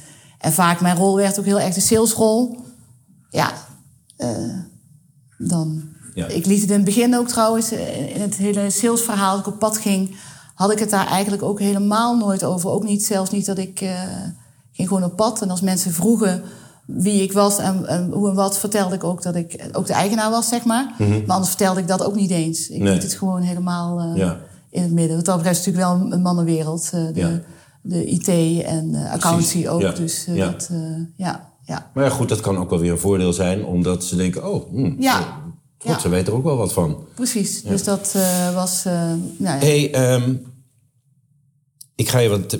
En 0.43 0.53
vaak, 0.53 0.81
mijn 0.81 0.97
rol 0.97 1.15
werd 1.15 1.39
ook 1.39 1.45
heel 1.45 1.59
erg 1.59 1.73
de 1.73 1.81
salesrol. 1.81 2.57
Ja, 3.29 3.51
eh, 4.17 4.29
dan... 5.37 5.83
Ja. 6.13 6.27
Ik 6.27 6.45
liet 6.45 6.61
het 6.61 6.69
in 6.69 6.75
het 6.75 6.85
begin 6.85 7.17
ook 7.17 7.27
trouwens, 7.27 7.71
eh, 7.71 8.15
in 8.15 8.21
het 8.21 8.35
hele 8.35 8.69
salesverhaal, 8.69 9.35
dat 9.37 9.47
ik 9.47 9.53
op 9.53 9.59
pad 9.59 9.77
ging, 9.77 10.15
had 10.55 10.71
ik 10.71 10.79
het 10.79 10.89
daar 10.89 11.07
eigenlijk 11.07 11.43
ook 11.43 11.59
helemaal 11.59 12.17
nooit 12.17 12.43
over. 12.43 12.69
Ook 12.69 12.83
niet, 12.83 13.05
zelfs 13.05 13.29
niet 13.31 13.45
dat 13.45 13.57
ik 13.57 13.81
eh, 13.81 14.01
ging 14.71 14.87
gewoon 14.87 15.03
op 15.03 15.15
pad. 15.15 15.41
En 15.41 15.49
als 15.49 15.61
mensen 15.61 15.91
vroegen 15.93 16.43
wie 16.85 17.21
ik 17.21 17.33
was 17.33 17.57
en, 17.57 17.85
en 17.87 18.11
hoe 18.11 18.29
en 18.29 18.35
wat, 18.35 18.57
vertelde 18.57 18.95
ik 18.95 19.03
ook 19.03 19.21
dat 19.21 19.35
ik 19.35 19.69
ook 19.71 19.87
de 19.87 19.93
eigenaar 19.93 20.29
was, 20.31 20.47
zeg 20.47 20.63
maar. 20.65 20.93
Maar 20.97 21.23
anders 21.27 21.49
vertelde 21.49 21.79
ik 21.79 21.87
dat 21.87 22.03
ook 22.03 22.15
niet 22.15 22.31
eens. 22.31 22.67
Ik 22.69 22.75
Mhm. 22.75 22.83
Nee. 22.83 22.93
liet 22.93 23.03
het 23.03 23.13
gewoon 23.13 23.41
helemaal 23.41 24.15
Ja. 24.15 24.37
in 24.69 24.81
het 24.81 24.91
midden. 24.91 25.23
Dat 25.23 25.35
betreft 25.37 25.59
is 25.59 25.65
natuurlijk 25.65 25.99
wel 25.99 26.11
een 26.11 26.21
mannenwereld. 26.21 26.89
de, 26.91 27.11
Ja. 27.13 27.39
De 27.83 28.05
IT 28.05 28.27
en 28.63 28.95
accountancy 28.95 29.67
ook. 29.67 29.81
Ja. 29.81 29.91
Dus 29.91 30.25
eh, 30.27 30.35
Ja. 30.35 30.51
dat, 30.51 30.69
eh, 30.71 30.77
ja, 31.15 31.51
ja. 31.65 31.91
Maar 31.93 32.03
ja, 32.03 32.09
goed, 32.09 32.29
dat 32.29 32.39
kan 32.39 32.57
ook 32.57 32.69
wel 32.69 32.79
weer 32.79 32.91
een 32.91 32.97
voordeel 32.99 33.33
zijn, 33.33 33.65
omdat 33.65 34.03
ze 34.03 34.15
denken, 34.15 34.51
oh, 34.51 34.69
hm, 34.69 35.01
Ja. 35.01 35.41
God, 35.77 36.01
ze 36.01 36.09
weten 36.09 36.27
er 36.27 36.37
ook 36.37 36.43
wel 36.43 36.57
wat 36.57 36.73
van. 36.73 37.05
Precies. 37.15 37.61
Dus 37.63 37.83
dat 37.83 38.13
eh, 38.15 38.53
was, 38.55 38.85
eh, 38.85 38.93
nou 38.93 39.19
ja. 39.37 39.57
hey, 39.57 39.93
ehm, 39.93 40.35
ik 41.95 42.09
ga 42.09 42.19
je 42.19 42.29
wat... 42.29 42.59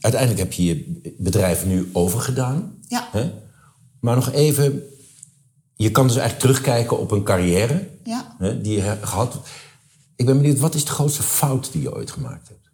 Uiteindelijk 0.00 0.38
heb 0.40 0.52
je 0.52 0.64
je 0.64 1.00
bedrijf 1.18 1.66
nu 1.66 1.88
overgedaan. 1.92 2.74
Ja. 2.88 3.08
Hè? 3.12 3.32
Maar 4.00 4.14
nog 4.14 4.32
even, 4.32 4.82
je 5.74 5.90
kan 5.90 6.06
dus 6.06 6.16
eigenlijk 6.16 6.46
terugkijken 6.46 6.98
op 6.98 7.10
een 7.10 7.22
carrière 7.22 7.88
Ja. 8.04 8.34
hè, 8.38 8.60
die 8.60 8.72
je 8.76 8.80
hebt 8.80 9.06
gehad. 9.06 9.38
Ik 10.16 10.26
ben 10.26 10.36
benieuwd, 10.36 10.58
wat 10.58 10.74
is 10.74 10.84
de 10.84 10.90
grootste 10.90 11.22
fout 11.22 11.72
die 11.72 11.82
je 11.82 11.94
ooit 11.94 12.10
gemaakt 12.10 12.48
hebt? 12.48 12.70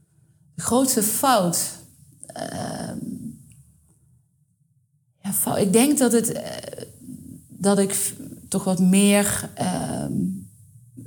De 0.55 0.63
grootste 0.63 1.03
fout. 1.03 1.71
Ehm, 2.27 2.99
ja. 5.23 5.57
Ik 5.57 5.73
denk 5.73 5.99
dat, 5.99 6.13
het, 6.13 6.33
eh, 6.33 6.43
dat 7.49 7.79
ik 7.79 8.13
toch 8.49 8.65
wat 8.65 8.79
meer. 8.79 9.51
ehm, 9.55 10.13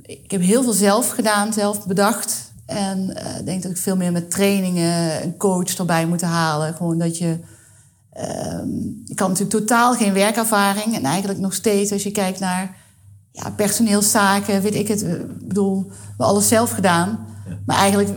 ik 0.02 0.30
heb 0.30 0.40
heel 0.40 0.62
veel 0.62 0.72
zelf 0.72 1.08
gedaan, 1.10 1.52
zelf 1.52 1.86
bedacht. 1.86 2.52
En 2.66 3.16
eh, 3.16 3.38
ik 3.38 3.44
denk 3.44 3.62
dat 3.62 3.70
ik 3.70 3.76
veel 3.76 3.96
meer 3.96 4.12
met 4.12 4.30
trainingen 4.30 5.22
een 5.24 5.36
coach 5.36 5.74
erbij 5.76 6.06
moet 6.06 6.20
halen. 6.20 6.74
Gewoon 6.74 6.98
dat 6.98 7.18
je. 7.18 7.38
ehm, 8.12 8.68
ik 9.06 9.18
had 9.18 9.28
natuurlijk 9.28 9.58
totaal 9.58 9.94
geen 9.94 10.12
werkervaring. 10.12 10.94
En 10.96 11.04
eigenlijk 11.04 11.38
nog 11.38 11.54
steeds, 11.54 11.92
als 11.92 12.02
je 12.02 12.10
kijkt 12.10 12.40
naar 12.40 12.76
ja, 13.32 13.50
personeelszaken, 13.50 14.62
weet 14.62 14.74
ik 14.74 14.88
het. 14.88 15.02
eh, 15.02 15.12
Ik 15.14 15.48
bedoel, 15.48 15.82
we 15.88 15.94
hebben 16.08 16.26
alles 16.26 16.48
zelf 16.48 16.70
gedaan. 16.70 17.26
Maar 17.66 17.76
eigenlijk 17.76 18.10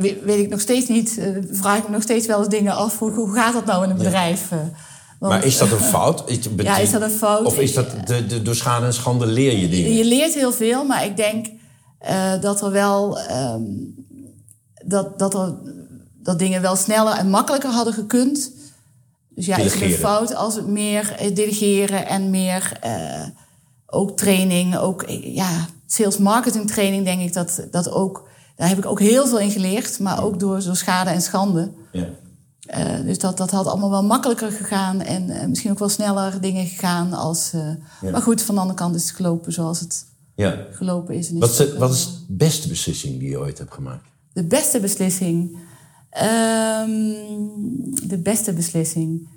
we- 0.00 0.20
weet 0.24 0.38
ik 0.44 0.48
nog 0.48 0.60
steeds 0.60 0.88
niet, 0.88 1.18
eh, 1.18 1.28
vraag 1.50 1.78
ik 1.78 1.84
me 1.86 1.90
nog 1.90 2.02
steeds 2.02 2.26
wel 2.26 2.38
eens 2.38 2.48
dingen 2.48 2.74
af. 2.76 2.98
Hoe, 2.98 3.10
hoe 3.10 3.34
gaat 3.34 3.52
dat 3.52 3.64
nou 3.64 3.84
in 3.84 3.90
een 3.90 3.96
bedrijf? 3.96 4.50
eh? 4.50 4.58
Want, 5.18 5.32
maar 5.32 5.44
is 5.44 5.58
dat 5.58 5.70
een 5.70 5.78
fout? 5.78 6.24
Ja, 6.56 6.76
is 6.78 6.90
dat 6.90 7.02
een 7.02 7.10
fout? 7.10 7.44
Of 7.46 7.58
is 7.58 7.74
dat 7.74 7.86
de, 8.06 8.26
de, 8.26 8.42
door 8.42 8.54
schade 8.54 8.86
en 8.86 8.92
schande 8.94 9.26
leer 9.26 9.58
je 9.58 9.68
dingen? 9.68 9.92
Je 9.94 10.04
leert 10.04 10.34
heel 10.34 10.52
veel, 10.52 10.84
maar 10.84 11.04
ik 11.04 11.16
denk 11.16 11.46
eh, 11.98 12.40
dat 12.40 12.62
er 12.62 12.70
wel 12.70 13.18
ehm, 13.20 13.62
dat, 14.84 15.18
dat, 15.18 15.34
er, 15.34 15.54
dat 16.22 16.38
dingen 16.38 16.62
wel 16.62 16.76
sneller 16.76 17.12
en 17.12 17.30
makkelijker 17.30 17.70
hadden 17.70 17.94
gekund. 17.94 18.52
Dus 19.28 19.46
ja, 19.46 19.56
is 19.56 19.72
het 19.72 19.82
een 19.82 19.90
fout 19.92 20.34
als 20.34 20.54
het 20.54 20.66
meer 20.66 21.16
delegeren 21.34 22.06
en 22.06 22.30
meer 22.30 22.78
ook 23.86 24.16
training, 24.16 24.76
ook 24.76 25.04
ja, 25.22 25.66
sales 25.86 26.18
marketing 26.18 26.70
training, 26.70 27.04
denk 27.04 27.20
ik 27.20 27.32
dat 27.32 27.66
dat 27.70 27.90
ook. 27.90 28.28
Daar 28.60 28.68
heb 28.68 28.78
ik 28.78 28.86
ook 28.86 29.00
heel 29.00 29.26
veel 29.26 29.38
in 29.38 29.50
geleerd, 29.50 29.98
maar 29.98 30.24
ook 30.24 30.40
door, 30.40 30.64
door 30.64 30.76
schade 30.76 31.10
en 31.10 31.22
schande. 31.22 31.70
Ja. 31.92 32.08
Eh, 32.60 33.00
dus 33.04 33.18
dat, 33.18 33.36
dat 33.36 33.50
had 33.50 33.66
allemaal 33.66 33.90
wel 33.90 34.04
makkelijker 34.04 34.52
gegaan 34.52 35.00
en 35.00 35.30
eh, 35.30 35.46
misschien 35.46 35.70
ook 35.70 35.78
wel 35.78 35.88
sneller 35.88 36.40
dingen 36.40 36.66
gegaan 36.66 37.12
als. 37.12 37.52
eh, 37.52 37.60
Ja. 38.00 38.10
Maar 38.10 38.22
goed, 38.22 38.42
van 38.42 38.54
de 38.54 38.60
andere 38.60 38.78
kant 38.78 38.94
is 38.94 39.02
het 39.02 39.10
gelopen 39.16 39.52
zoals 39.52 39.80
het 39.80 40.04
Ja. 40.34 40.66
gelopen 40.72 41.14
is. 41.14 41.28
En 41.28 41.34
is 41.34 41.40
Wat 41.40 41.58
het 41.58 41.76
wat 41.76 41.92
is 41.92 42.04
de 42.04 42.34
beste 42.34 42.68
beslissing 42.68 43.18
die 43.18 43.28
je 43.28 43.38
ooit 43.38 43.58
hebt 43.58 43.74
gemaakt? 43.74 44.04
De 44.32 44.44
beste 44.44 44.80
beslissing. 44.80 45.58
Ehm, 46.10 46.90
de 48.08 48.18
beste 48.22 48.52
beslissing. 48.52 49.28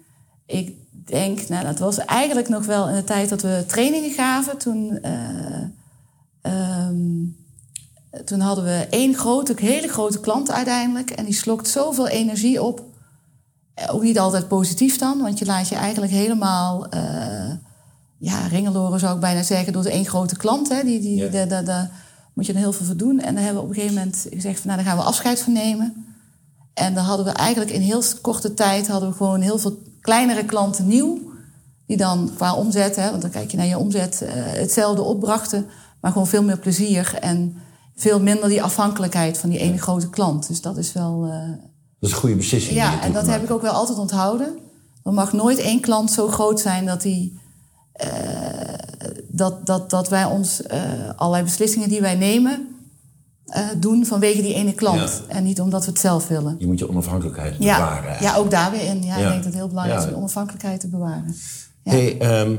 Ik 0.45 0.71
denk, 1.05 1.47
nou, 1.47 1.65
dat 1.65 1.79
was 1.79 1.97
eigenlijk 1.97 2.49
nog 2.49 2.65
wel 2.65 2.89
in 2.89 2.95
de 2.95 3.03
tijd 3.03 3.29
dat 3.29 3.41
we 3.41 3.63
trainingen 3.67 4.11
gaven. 4.11 4.57
Toen, 4.57 4.97
eh, 5.01 5.63
ehm, 6.41 6.95
toen 8.25 8.39
hadden 8.39 8.63
we 8.63 8.87
één 8.89 9.15
grote, 9.15 9.53
hele 9.57 9.87
grote 9.87 10.19
klant 10.19 10.51
uiteindelijk. 10.51 11.09
En 11.11 11.25
die 11.25 11.33
slokt 11.33 11.67
zoveel 11.67 12.07
energie 12.07 12.63
op. 12.63 12.83
Eh, 13.73 13.93
Ook 13.95 14.03
niet 14.03 14.19
altijd 14.19 14.47
positief 14.47 14.97
dan, 14.97 15.21
want 15.21 15.39
je 15.39 15.45
laat 15.45 15.67
je 15.69 15.75
eigenlijk 15.75 16.11
helemaal. 16.11 16.87
eh, 16.89 17.51
ja, 18.17 18.47
ringeloren 18.47 18.99
zou 18.99 19.13
ik 19.15 19.19
bijna 19.21 19.43
zeggen, 19.43 19.73
door 19.73 19.83
de 19.83 19.91
één 19.91 20.05
grote 20.05 20.37
klant. 20.37 20.69
Hè, 20.69 20.83
die, 20.83 20.99
die, 20.99 21.31
Ja. 21.31 21.45
daar- 21.45 21.91
moet 22.33 22.45
je 22.45 22.53
er 22.53 22.59
heel 22.59 22.73
veel 22.73 22.85
voor 22.85 22.97
doen. 22.97 23.19
En 23.19 23.33
daar 23.35 23.43
hebben 23.43 23.61
we 23.61 23.67
op 23.69 23.73
een 23.75 23.81
gegeven 23.81 23.97
moment 23.97 24.25
gezegd 24.29 24.59
van, 24.59 24.69
nou, 24.71 24.81
daar 24.83 24.89
gaan 24.91 24.97
we 25.01 25.03
afscheid 25.09 25.39
van 25.39 25.53
nemen. 25.53 26.05
En 26.73 26.93
dan 26.93 27.03
hadden 27.03 27.25
we 27.25 27.31
eigenlijk 27.31 27.71
in 27.71 27.81
heel 27.81 28.01
korte 28.21 28.53
tijd 28.53 28.87
hadden 28.87 29.09
we 29.09 29.15
gewoon 29.15 29.41
heel 29.41 29.57
veel 29.57 29.77
kleinere 30.01 30.45
klanten 30.45 30.87
nieuw. 30.87 31.19
Die 31.85 31.97
dan 31.97 32.31
qua 32.35 32.53
omzet, 32.55 32.95
hè, 32.95 33.09
want 33.09 33.21
dan 33.21 33.31
kijk 33.31 33.51
je 33.51 33.57
naar 33.57 33.65
je 33.65 33.77
omzet, 33.77 34.21
eh, 34.21 34.31
hetzelfde 34.35 35.01
opbrachten. 35.01 35.65
Maar 36.01 36.11
gewoon 36.11 36.27
veel 36.27 36.43
meer 36.43 36.57
plezier 36.57 37.17
en 37.21 37.55
veel 37.95 38.19
minder 38.21 38.49
die 38.49 38.63
afhankelijkheid 38.63 39.37
van 39.37 39.49
die 39.49 39.59
ene 39.59 39.77
grote 39.77 40.09
klant. 40.09 40.47
Dus 40.47 40.61
dat 40.61 40.77
is 40.77 40.93
wel. 40.93 41.25
eh, 41.25 41.49
Dat 41.99 42.09
is 42.09 42.11
een 42.11 42.17
goede 42.21 42.35
beslissing. 42.35 42.75
ja, 42.75 42.91
en 43.01 43.11
dat 43.11 43.21
gemaakt 43.23 43.27
heb 43.27 43.43
ik 43.43 43.51
ook 43.55 43.61
wel 43.61 43.71
altijd 43.73 43.97
onthouden. 43.97 44.57
Er 45.03 45.13
mag 45.13 45.33
nooit 45.33 45.57
één 45.59 45.79
klant 45.81 46.11
zo 46.11 46.27
groot 46.27 46.59
zijn 46.59 46.85
dat 46.85 47.01
die. 47.01 47.39
eh, 47.93 48.07
dat, 49.27 49.65
dat, 49.65 49.89
dat 49.89 50.09
wij 50.09 50.25
ons 50.25 50.61
eh, 50.61 50.81
allerlei 51.15 51.43
beslissingen 51.43 51.89
die 51.89 52.01
wij 52.01 52.15
nemen. 52.15 52.67
doen 53.77 54.05
vanwege 54.05 54.41
die 54.41 54.53
ene 54.53 54.73
klant. 54.73 55.21
Ja. 55.27 55.35
En 55.35 55.43
niet 55.43 55.61
omdat 55.61 55.85
we 55.85 55.91
het 55.91 55.99
zelf 55.99 56.27
willen. 56.27 56.55
Je 56.59 56.67
moet 56.67 56.79
je 56.79 56.89
onafhankelijkheid 56.89 57.55
Ja, 57.59 57.77
bewaren. 57.77 58.21
ja, 58.23 58.35
ook 58.35 58.51
daar 58.51 58.71
weer 58.71 58.81
in. 58.85 59.03
Ja, 59.03 59.17
Ja. 59.17 59.23
Ik 59.23 59.23
denk 59.23 59.35
dat 59.35 59.45
het 59.45 59.53
heel 59.53 59.67
belangrijk 59.67 59.99
Ja. 60.01 60.05
is 60.07 60.11
om 60.13 60.19
onafhankelijkheid 60.19 60.79
te 60.79 60.87
bewaren. 60.87 61.35
Ja. 61.83 61.91
Hey, 61.91 62.17
ehm, 62.19 62.55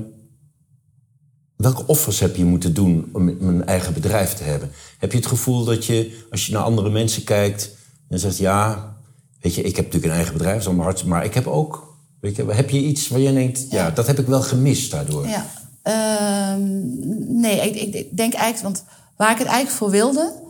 welke 1.56 1.86
offers 1.86 2.20
heb 2.20 2.36
je 2.36 2.44
moeten 2.44 2.74
doen 2.74 3.10
om 3.12 3.28
een 3.28 3.66
eigen 3.66 3.94
bedrijf 3.94 4.34
te 4.34 4.42
hebben? 4.42 4.70
Heb 4.98 5.12
je 5.12 5.18
het 5.18 5.26
gevoel 5.26 5.64
dat 5.64 5.84
je, 5.84 6.24
als 6.30 6.46
je 6.46 6.52
naar 6.52 6.62
andere 6.62 6.90
mensen 6.90 7.24
kijkt 7.24 7.70
en 8.08 8.18
zegt: 8.18 8.38
Ja, 8.38 8.94
weet 9.40 9.54
je, 9.54 9.62
ik 9.62 9.76
heb 9.76 9.84
natuurlijk 9.84 10.12
een 10.12 10.18
eigen 10.18 10.36
bedrijf, 10.36 10.64
hard, 10.64 11.04
maar 11.04 11.24
ik 11.24 11.34
heb 11.34 11.46
ook. 11.46 11.96
Weet 12.20 12.36
je, 12.36 12.52
heb 12.52 12.70
je 12.70 12.80
iets 12.80 13.08
waar 13.08 13.20
je 13.20 13.32
denkt: 13.32 13.66
Ja, 13.70 13.90
dat 13.90 14.06
heb 14.06 14.18
ik 14.18 14.26
wel 14.26 14.42
gemist 14.42 14.90
daardoor? 14.90 15.28
Ja. 15.28 15.46
Ehm, 15.82 16.60
nee, 17.40 17.60
ik, 17.60 17.74
ik, 17.74 17.94
ik 17.94 18.16
denk 18.16 18.34
eigenlijk, 18.34 18.62
want 18.74 18.84
waar 19.16 19.30
ik 19.30 19.38
het 19.38 19.46
eigenlijk 19.46 19.76
voor 19.76 19.90
wilde. 19.90 20.42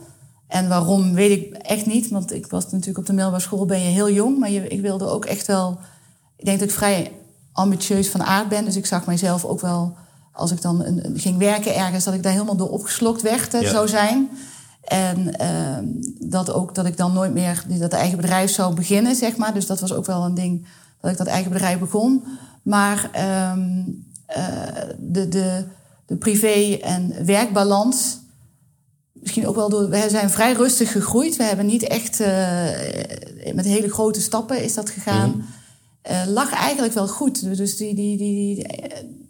En 0.47 0.67
waarom 0.67 1.13
weet 1.13 1.31
ik 1.31 1.53
echt 1.53 1.85
niet. 1.85 2.09
Want 2.09 2.33
ik 2.33 2.47
was 2.47 2.71
natuurlijk 2.71 2.97
op 2.97 3.05
de 3.05 3.13
middelbare 3.13 3.43
school 3.43 3.65
ben 3.65 3.79
je 3.79 3.89
heel 3.89 4.11
jong. 4.11 4.39
Maar 4.39 4.51
je, 4.51 4.67
ik 4.67 4.81
wilde 4.81 5.05
ook 5.05 5.25
echt 5.25 5.47
wel. 5.47 5.79
Ik 6.37 6.45
denk 6.45 6.59
dat 6.59 6.69
ik 6.69 6.75
vrij 6.75 7.11
ambitieus 7.51 8.09
van 8.09 8.23
aard 8.23 8.49
ben. 8.49 8.65
Dus 8.65 8.75
ik 8.75 8.85
zag 8.85 9.05
mijzelf 9.05 9.45
ook 9.45 9.61
wel. 9.61 9.95
Als 10.35 10.51
ik 10.51 10.61
dan 10.61 10.83
een, 10.85 11.13
ging 11.15 11.37
werken 11.37 11.75
ergens, 11.75 12.03
dat 12.03 12.13
ik 12.13 12.23
daar 12.23 12.31
helemaal 12.31 12.55
door 12.55 12.69
opgeslokt 12.69 13.21
werd 13.21 13.51
Ja. 13.51 13.69
zou 13.69 13.87
zijn. 13.87 14.29
En 14.83 15.35
ehm, 15.39 15.83
dat 16.19 16.51
ook 16.51 16.75
dat 16.75 16.85
ik 16.85 16.97
dan 16.97 17.13
nooit 17.13 17.33
meer 17.33 17.63
dat 17.67 17.93
eigen 17.93 18.17
bedrijf 18.17 18.51
zou 18.51 18.75
beginnen, 18.75 19.15
zeg 19.15 19.37
maar. 19.37 19.53
Dus 19.53 19.65
dat 19.65 19.79
was 19.79 19.93
ook 19.93 20.05
wel 20.05 20.23
een 20.25 20.33
ding 20.33 20.65
dat 21.01 21.11
ik 21.11 21.17
dat 21.17 21.27
eigen 21.27 21.51
bedrijf 21.51 21.79
begon. 21.79 22.23
Maar 22.63 23.09
ehm, 23.11 23.69
eh, 24.25 24.43
de, 24.97 25.27
de, 25.27 25.63
de 26.05 26.15
privé- 26.15 26.77
en 26.81 27.25
werkbalans. 27.25 28.17
Misschien 29.13 29.47
ook 29.47 29.55
wel 29.55 29.69
door. 29.69 29.89
We 29.89 30.05
zijn 30.09 30.29
vrij 30.29 30.53
rustig 30.53 30.91
gegroeid. 30.91 31.35
We 31.35 31.43
hebben 31.43 31.65
niet 31.65 31.83
echt. 31.83 32.19
eh, 32.19 33.53
met 33.53 33.65
hele 33.65 33.89
grote 33.89 34.21
stappen 34.21 34.63
is 34.63 34.73
dat 34.73 34.89
gegaan. 34.89 35.45
Eh, 36.05 36.21
lag 36.27 36.51
eigenlijk 36.53 36.93
wel 36.93 37.07
goed. 37.07 37.57
Dus 37.57 37.77
die, 37.77 37.95
die, 37.95 38.17
die, 38.17 38.35
die, 38.55 38.65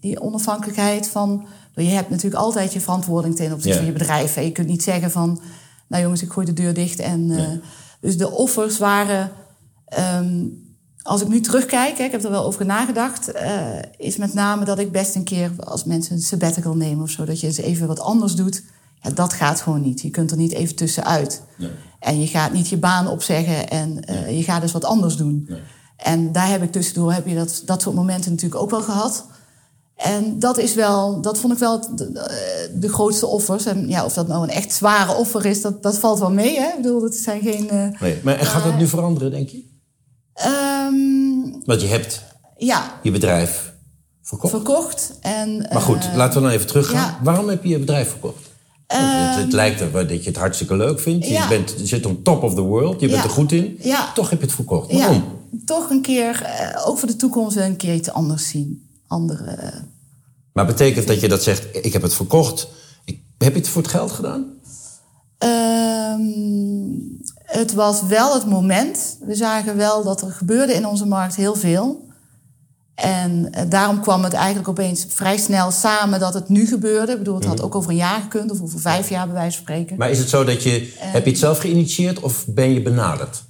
die 0.01 0.21
onafhankelijkheid 0.21 1.07
van. 1.07 1.45
Je 1.75 1.83
hebt 1.83 2.09
natuurlijk 2.09 2.43
altijd 2.43 2.73
je 2.73 2.81
verantwoording 2.81 3.35
ten 3.35 3.53
opzichte 3.53 3.77
van 3.77 3.85
je 3.85 3.91
bedrijf. 3.91 4.33
hè. 4.33 4.41
Je 4.41 4.51
kunt 4.51 4.67
niet 4.67 4.83
zeggen 4.83 5.11
van. 5.11 5.41
Nou 5.87 6.03
jongens, 6.03 6.21
ik 6.21 6.31
gooi 6.31 6.45
de 6.45 6.53
deur 6.53 6.73
dicht. 6.73 6.99
En, 6.99 7.31
eh, 7.31 7.47
Dus 7.99 8.17
de 8.17 8.31
offers 8.31 8.77
waren. 8.77 9.31
ehm, 9.85 10.43
als 11.01 11.21
ik 11.21 11.27
nu 11.27 11.39
terugkijk, 11.41 11.97
hè, 11.97 12.03
ik 12.03 12.11
heb 12.11 12.23
er 12.23 12.31
wel 12.31 12.45
over 12.45 12.65
nagedacht, 12.65 13.31
eh, 13.31 13.67
is 13.97 14.17
met 14.17 14.33
name 14.33 14.65
dat 14.65 14.79
ik 14.79 14.91
best 14.91 15.15
een 15.15 15.23
keer 15.23 15.51
als 15.59 15.83
mensen 15.83 16.15
een 16.15 16.21
sabbatical 16.21 16.75
nemen 16.75 17.03
of 17.03 17.09
zo, 17.09 17.25
dat 17.25 17.39
je 17.39 17.47
eens 17.47 17.57
even 17.57 17.87
wat 17.87 17.99
anders 17.99 18.35
doet. 18.35 18.63
Ja, 19.01 19.09
dat 19.09 19.33
gaat 19.33 19.61
gewoon 19.61 19.81
niet. 19.81 20.01
Je 20.01 20.09
kunt 20.09 20.31
er 20.31 20.37
niet 20.37 20.51
even 20.53 20.75
tussenuit. 20.75 21.41
Nee. 21.57 21.69
En 21.99 22.19
je 22.19 22.27
gaat 22.27 22.53
niet 22.53 22.67
je 22.69 22.77
baan 22.77 23.07
opzeggen 23.07 23.69
en 23.69 23.99
je 24.35 24.43
gaat 24.43 24.61
dus 24.61 24.71
wat 24.71 24.85
anders 24.85 25.15
doen. 25.15 25.45
Nee. 25.49 25.59
En 25.97 26.31
daar 26.31 26.49
heb 26.49 26.63
ik 26.63 26.71
tussendoor 26.71 27.13
heb 27.13 27.27
je 27.27 27.35
dat, 27.35 27.61
dat 27.65 27.81
soort 27.81 27.95
momenten 27.95 28.31
natuurlijk 28.31 28.61
ook 28.61 28.69
wel 28.69 28.81
gehad. 28.81 29.25
En 29.95 30.39
dat 30.39 30.57
is 30.57 30.73
wel, 30.73 31.21
dat 31.21 31.37
vond 31.37 31.53
ik 31.53 31.59
wel 31.59 31.95
de, 31.95 32.11
de- 32.11 32.71
de 32.79 32.89
grootste 32.89 33.25
offers. 33.27 33.65
En 33.65 33.87
ja, 33.89 34.05
of 34.05 34.13
dat 34.13 34.27
nou 34.27 34.43
een 34.43 34.49
echt 34.49 34.73
zware 34.73 35.13
offer 35.15 35.45
is, 35.45 35.61
dat, 35.61 35.83
dat 35.83 35.97
valt 35.99 36.19
wel 36.19 36.31
mee. 36.31 36.59
Hè? 36.59 36.67
Ik 36.67 36.81
bedoel, 36.81 37.03
het 37.03 37.15
zijn 37.15 37.41
geen. 37.41 37.69
eh, 37.69 37.87
Nee, 38.01 38.19
maar 38.23 38.39
en 38.39 38.45
gaat 38.45 38.63
dat 38.63 38.77
nu 38.77 38.87
veranderen, 38.87 39.31
denk 39.31 39.49
je? 39.49 39.63
ehm, 40.33 41.61
Want 41.65 41.81
je 41.81 41.87
hebt 41.87 42.21
ja, 42.57 42.99
je 43.03 43.11
bedrijf 43.11 43.73
verkocht. 44.21 44.53
verkocht. 44.53 45.13
En, 45.21 45.67
maar 45.71 45.81
goed, 45.81 45.97
eh, 46.05 46.15
laten 46.15 46.35
we 46.41 46.47
dan 46.47 46.55
even 46.55 46.67
teruggaan. 46.67 46.95
ja. 47.01 47.19
Waarom 47.23 47.49
heb 47.49 47.63
je 47.63 47.69
je 47.69 47.79
bedrijf 47.79 48.09
verkocht? 48.09 48.53
Het, 48.87 49.35
het 49.43 49.53
lijkt 49.53 49.79
er 49.81 49.91
wel 49.91 50.07
dat 50.07 50.23
je 50.23 50.29
het 50.29 50.39
hartstikke 50.39 50.75
leuk 50.75 50.99
vindt. 50.99 51.25
Je, 51.27 51.33
ja. 51.33 51.47
bent, 51.47 51.73
je 51.77 51.85
zit 51.85 52.05
on 52.05 52.21
top 52.21 52.43
of 52.43 52.53
the 52.53 52.61
world. 52.61 52.99
Je 53.01 53.07
bent 53.07 53.19
Ja. 53.19 53.23
er 53.27 53.33
goed 53.33 53.51
in. 53.51 53.77
Ja. 53.81 54.11
Toch 54.13 54.29
heb 54.29 54.39
je 54.39 54.45
het 54.45 54.55
verkocht. 54.55 54.91
Waarom? 54.91 55.23
Toch 55.65 55.89
een 55.89 56.01
keer, 56.01 56.41
eh, 56.41 56.87
ook 56.87 56.97
voor 56.99 57.07
de 57.07 57.15
toekomst, 57.15 57.57
een 57.57 57.75
keer 57.75 57.93
iets 57.93 58.11
anders 58.11 58.47
zien. 58.49 58.89
Andere. 59.07 59.51
eh, 59.51 59.79
Maar 60.53 60.65
betekent 60.65 61.07
dat 61.07 61.19
je 61.21 61.27
dat 61.27 61.43
zegt, 61.43 61.67
ik 61.85 61.93
heb 61.93 62.01
het 62.01 62.13
verkocht. 62.13 62.67
Ik, 63.05 63.19
heb 63.37 63.53
je 63.53 63.59
het 63.59 63.69
voor 63.69 63.81
het 63.81 63.91
geld 63.91 64.11
gedaan? 64.11 64.45
Ehm, 65.37 66.21
het 67.43 67.73
was 67.73 68.01
wel 68.03 68.33
het 68.33 68.45
moment. 68.45 69.17
We 69.25 69.35
zagen 69.35 69.77
wel 69.77 70.03
dat 70.03 70.21
er 70.21 70.31
gebeurde 70.31 70.73
in 70.73 70.85
onze 70.87 71.05
markt 71.05 71.35
heel 71.35 71.55
veel. 71.55 72.03
En 72.95 73.51
eh, 73.51 73.63
daarom 73.69 74.01
kwam 74.01 74.23
het 74.23 74.33
eigenlijk 74.33 74.67
opeens 74.67 75.05
vrij 75.09 75.37
snel 75.37 75.71
samen 75.71 76.19
dat 76.19 76.33
het 76.33 76.49
nu 76.49 76.67
gebeurde. 76.67 77.11
Ik 77.11 77.17
bedoel, 77.17 77.35
het 77.35 77.45
had 77.45 77.61
ook 77.61 77.75
over 77.75 77.89
een 77.89 77.95
jaar 77.95 78.21
gekund 78.21 78.51
of 78.51 78.61
over 78.61 78.79
vijf 78.79 79.09
jaar 79.09 79.25
bij 79.25 79.35
wijze 79.35 79.57
van 79.57 79.65
spreken. 79.65 79.97
Maar 79.97 80.09
is 80.09 80.19
het 80.19 80.29
zo 80.29 80.43
dat 80.43 80.63
je, 80.63 80.93
heb 80.97 81.23
je 81.23 81.29
het 81.29 81.39
zelf 81.39 81.57
geïnitieerd 81.59 82.19
of 82.19 82.45
ben 82.47 82.73
je 82.73 82.81
benaderd? 82.81 83.43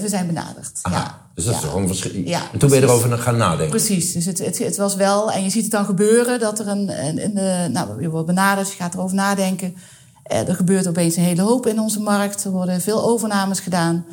We 0.00 0.04
zijn 0.06 0.26
benaderd. 0.26 0.78
Aha, 0.82 0.96
Ja. 0.96 1.22
Dus 1.34 1.44
dat 1.44 1.54
Ja. 1.54 1.60
is 1.60 1.66
gewoon 1.66 1.86
verschil. 1.86 2.22
Ja, 2.24 2.42
en 2.52 2.58
toen 2.58 2.68
ben 2.68 2.78
je 2.78 2.84
erover 2.84 3.18
gaan 3.18 3.36
nadenken. 3.36 3.70
Precies, 3.70 4.12
dus 4.12 4.24
het, 4.24 4.38
het, 4.38 4.58
het 4.58 4.76
was 4.76 4.94
wel, 4.94 5.30
en 5.32 5.42
je 5.42 5.50
ziet 5.50 5.62
het 5.62 5.70
dan 5.70 5.84
gebeuren 5.84 6.40
dat 6.40 6.58
er 6.58 6.68
een, 6.68 7.06
een, 7.06 7.24
een, 7.24 7.36
eh, 7.36 7.68
nou, 7.70 8.02
je 8.02 8.10
wordt 8.10 8.26
benaderd, 8.26 8.70
je 8.70 8.76
gaat 8.76 8.94
erover 8.94 9.16
nadenken. 9.16 9.74
Eh, 10.22 10.48
er 10.48 10.54
gebeurt 10.54 10.86
opeens 10.88 11.16
een 11.16 11.22
hele 11.22 11.42
hoop 11.42 11.66
in 11.66 11.80
onze 11.80 12.00
markt, 12.00 12.44
er 12.44 12.50
worden 12.50 12.80
veel 12.80 13.04
overnames 13.04 13.60
gedaan. 13.60 14.06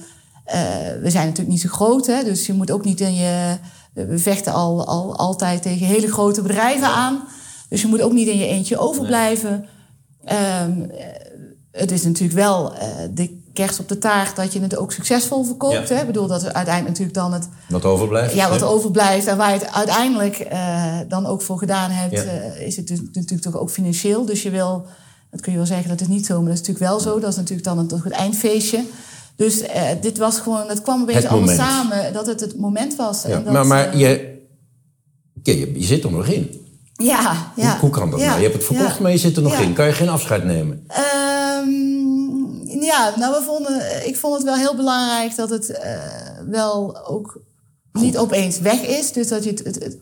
Eh, 0.46 0.60
we 1.02 1.10
zijn 1.10 1.24
natuurlijk 1.26 1.50
niet 1.50 1.62
zo 1.62 1.70
groot, 1.70 2.08
hè, 2.08 2.24
dus 2.24 2.46
je 2.46 2.54
moet 2.54 2.72
ook 2.72 2.86
niet 2.86 3.02
in 3.02 3.16
je. 3.16 3.58
We 3.94 4.18
vechten 4.20 4.54
al, 4.54 4.88
al 4.88 5.16
altijd 5.16 5.62
tegen 5.62 5.88
hele 5.88 6.12
grote 6.12 6.42
bedrijven 6.42 6.88
aan. 6.88 7.24
Dus 7.70 7.82
je 7.82 7.88
moet 7.88 8.02
ook 8.02 8.14
niet 8.14 8.28
in 8.28 8.38
je 8.38 8.48
eentje 8.48 8.78
overblijven. 8.78 9.66
Ehm, 10.26 10.82
eh, 10.82 11.06
het 11.72 11.92
is 11.92 12.04
natuurlijk 12.04 12.34
wel 12.40 12.76
eh, 12.76 12.88
de 13.14 13.41
kerst 13.54 13.80
op 13.80 13.88
de 13.88 13.98
taart 13.98 14.36
dat 14.36 14.54
je 14.54 14.62
het 14.62 14.76
ook 14.78 14.92
succesvol 14.92 15.44
verkoopt. 15.44 15.88
Ja. 15.90 15.96
Hè? 15.96 16.02
Ik 16.02 16.06
bedoel 16.08 16.28
dat 16.28 16.44
uiteindelijk 16.44 16.88
natuurlijk 16.88 17.14
dan 17.14 17.34
het 17.34 17.50
Wat 17.70 17.86
overblijft. 17.86 18.34
ja, 18.34 18.50
wat 18.50 18.64
overblijft 18.64 19.28
en 19.28 19.38
waar 19.38 19.54
je 19.54 19.60
het 19.60 19.72
uiteindelijk 19.74 20.40
eh, 20.40 20.98
dan 21.08 21.26
ook 21.26 21.42
voor 21.42 21.58
gedaan 21.58 21.92
hebt, 21.92 22.12
Ja. 22.14 22.24
eh, 22.24 22.68
is 22.68 22.76
het 22.76 22.88
dus 22.88 23.00
natuurlijk 23.14 23.42
toch 23.42 23.58
ook 23.58 23.70
financieel. 23.72 24.26
Dus 24.26 24.44
je 24.44 24.50
wil, 24.50 24.86
dat 25.32 25.42
kun 25.42 25.52
je 25.52 25.58
wel 25.58 25.68
zeggen, 25.68 25.90
dat 25.90 26.02
is 26.02 26.08
niet 26.08 26.26
zo, 26.26 26.34
maar 26.36 26.44
dat 26.50 26.54
is 26.54 26.60
natuurlijk 26.68 26.86
wel 26.90 27.00
zo. 27.00 27.20
Dat 27.20 27.30
is 27.30 27.36
natuurlijk 27.36 27.68
dan 27.68 27.78
het, 27.78 27.92
het 27.92 28.14
eindfeestje. 28.14 28.84
Dus 29.36 29.62
eh, 29.62 29.84
dit 30.02 30.18
was 30.18 30.40
gewoon, 30.40 30.68
het 30.70 30.82
kwam 30.82 31.02
opeens 31.02 31.18
Het 31.18 31.28
allemaal 31.28 31.56
samen 31.56 32.14
dat 32.14 32.26
het 32.26 32.40
het 32.40 32.58
moment 32.58 32.96
was. 32.96 33.22
Ja, 33.22 33.30
En 33.30 33.44
dat, 33.44 33.54
maar 33.54 33.68
maar 33.68 33.98
je, 33.98 34.40
je, 35.44 35.80
je 35.80 35.86
zit 35.86 36.04
er 36.04 36.12
nog 36.12 36.26
in. 36.28 36.60
ja, 36.94 37.52
ja. 37.56 37.70
Hoe, 37.72 37.80
hoe 37.80 37.90
kan 37.90 38.12
dat 38.12 38.20
ja, 38.20 38.26
nou? 38.26 38.38
Je 38.38 38.44
hebt 38.44 38.56
het 38.56 38.66
verkocht, 38.66 38.96
ja. 38.96 39.02
maar 39.02 39.12
je 39.12 39.18
zit 39.18 39.36
er 39.36 39.42
nog 39.44 39.60
in. 39.60 39.74
Kan 39.74 39.86
je 39.86 39.94
geen 39.94 40.10
afscheid 40.10 40.44
nemen? 40.44 40.86
Ja, 42.86 43.14
nou, 43.18 43.34
we 43.34 43.44
vonden, 43.46 44.08
ik 44.08 44.18
vond 44.18 44.36
het 44.36 44.44
wel 44.44 44.56
heel 44.56 44.76
belangrijk 44.76 45.36
dat 45.36 45.50
het 45.50 45.70
eh, 45.70 46.00
wel 46.50 47.06
ook 47.08 47.42
niet 47.94 48.18
opeens 48.18 48.60
weg 48.60 48.82
is. 48.82 49.12
Dus 49.12 49.28
dat 49.28 49.44
je 49.44 49.50
het, 49.50 49.64
het, 49.64 49.84
het, 49.84 49.98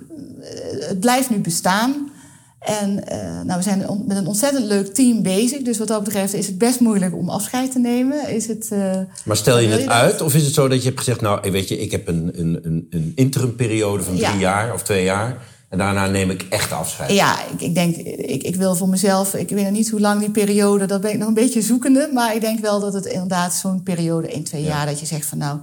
het 0.80 1.00
blijft 1.00 1.30
nu 1.30 1.38
bestaan. 1.38 2.12
En 2.60 3.04
uh, 3.12 3.42
nou, 3.42 3.58
we 3.58 3.62
zijn 3.62 4.04
met 4.06 4.18
een 4.18 4.28
ontzettend 4.28 4.66
leuk 4.66 4.94
team 4.94 5.22
bezig. 5.22 5.62
Dus 5.62 5.78
wat 5.78 5.88
dat 5.88 6.04
betreft 6.04 6.34
is 6.34 6.48
het 6.48 6.58
best 6.58 6.80
moeilijk 6.80 7.16
om 7.16 7.30
afscheid 7.30 7.72
te 7.72 7.80
nemen. 7.80 8.30
Is 8.30 8.48
het, 8.48 8.70
uh, 8.74 8.98
maar 9.26 9.38
stel 9.38 9.60
je 9.60 9.68
het 9.68 9.88
uit? 9.88 10.22
Of 10.22 10.36
is 10.36 10.46
het 10.46 10.54
zo 10.54 10.68
dat 10.68 10.82
je 10.82 10.88
hebt 10.88 11.00
gezegd... 11.00 11.22
nou, 11.22 11.52
weet 11.52 11.68
je, 11.68 11.80
ik 11.80 11.92
heb 11.92 12.08
een, 12.08 12.32
een, 12.36 12.60
een, 12.62 12.88
een 12.90 13.12
interimperiode 13.16 14.04
van 14.04 14.16
drie 14.16 14.38
jaar 14.38 14.74
of 14.74 14.84
twee 14.84 15.04
jaar... 15.04 15.38
en 15.70 15.78
daarna 15.78 16.08
neem 16.08 16.30
ik 16.30 16.46
echt 16.50 16.72
afscheid? 16.72 17.12
Ja, 17.12 17.46
ik, 17.46 17.62
ik 17.62 17.74
denk, 17.74 17.96
ik, 17.96 18.44
ik 18.44 18.56
wil 18.56 18.76
voor 18.76 18.90
mezelf... 18.90 19.34
ik 19.34 19.50
weet 19.50 19.64
nog 19.64 19.74
niet 19.74 19.90
hoe 19.90 20.00
lang 20.00 20.20
die 20.20 20.32
periode... 20.32 20.86
dat 20.86 21.02
ben 21.02 21.12
ik 21.12 21.18
nog 21.18 21.28
een 21.28 21.34
beetje 21.34 21.62
zoekende. 21.62 22.10
Maar 22.14 22.36
ik 22.36 22.42
denk 22.42 22.60
wel 22.60 22.80
dat 22.80 22.94
het 22.94 23.06
inderdaad 23.06 23.54
zo'n 23.54 23.84
periode, 23.84 24.28
één, 24.28 24.44
twee 24.44 24.64
jaar... 24.64 24.86
dat 24.86 25.00
je 25.00 25.06
zegt 25.06 25.26
van 25.26 25.38
nou, 25.38 25.60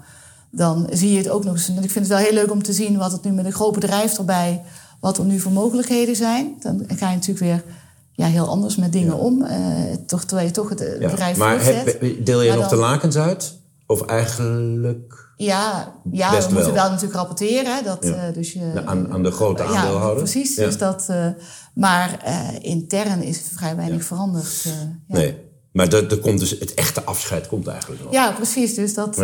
dan 0.51 0.87
zie 0.91 1.13
je 1.13 1.19
het 1.19 1.29
ook 1.29 1.45
nog 1.45 1.55
eens... 1.55 1.69
ik 1.69 1.75
vind 1.75 1.95
het 1.95 2.09
wel 2.09 2.19
heel 2.19 2.33
leuk 2.33 2.51
om 2.51 2.63
te 2.63 2.73
zien 2.73 2.97
wat 2.97 3.13
het 3.13 3.25
nu 3.25 3.31
met 3.31 3.45
een 3.45 3.53
groot 3.53 3.75
bedrijf 3.75 4.19
erbij 4.19 4.63
wat 5.01 5.19
er 5.19 5.25
nu 5.25 5.39
voor 5.39 5.53
mogelijkheden 5.53 6.17
zijn. 6.17 6.57
Dan 6.61 6.85
ga 6.87 7.09
je 7.09 7.15
natuurlijk 7.15 7.45
weer 7.45 7.65
ja, 8.13 8.27
heel 8.27 8.49
anders 8.49 8.77
met 8.77 8.93
dingen 8.93 9.15
om. 9.15 9.43
Uh, 9.43 9.51
toch, 10.07 10.25
terwijl 10.25 10.47
je 10.47 10.53
toch 10.53 10.69
het 10.69 10.97
ja. 11.01 11.11
bedrijf 11.11 11.37
Maar 11.37 11.65
heb, 11.65 12.27
deel 12.27 12.43
je 12.43 12.53
nog 12.53 12.69
de 12.69 12.77
lakens 12.77 13.17
uit? 13.17 13.59
Of 13.87 14.03
eigenlijk... 14.03 15.26
Ja, 15.37 15.93
ja 16.11 16.31
we 16.31 16.55
moeten 16.55 16.73
wel 16.73 16.89
natuurlijk 16.89 17.15
rapporteren. 17.15 17.85
Dat, 17.85 18.05
uh, 18.05 18.23
dus 18.33 18.53
je, 18.53 18.83
aan, 18.85 19.13
aan 19.13 19.23
de 19.23 19.31
grote 19.31 19.63
aandeelhouder. 19.63 20.25
Ja, 20.25 20.31
precies. 20.31 20.55
Dus 20.55 20.79
dat, 20.79 21.07
uh, 21.11 21.27
maar 21.75 22.19
intern 22.61 23.23
is 23.23 23.37
het 23.37 23.49
vrij 23.55 23.77
weinig 23.77 24.05
veranderd. 24.05 24.65
Nee. 25.07 25.45
Maar 25.73 25.93
er, 25.93 26.19
komt 26.19 26.39
dus 26.39 26.51
het 26.51 26.75
echte 26.75 27.05
afscheid 27.05 27.47
komt 27.47 27.67
eigenlijk 27.67 28.03
nog. 28.03 28.13
Ja, 28.13 28.31
precies. 28.31 28.75
Dus 28.75 28.95
dat 28.95 29.17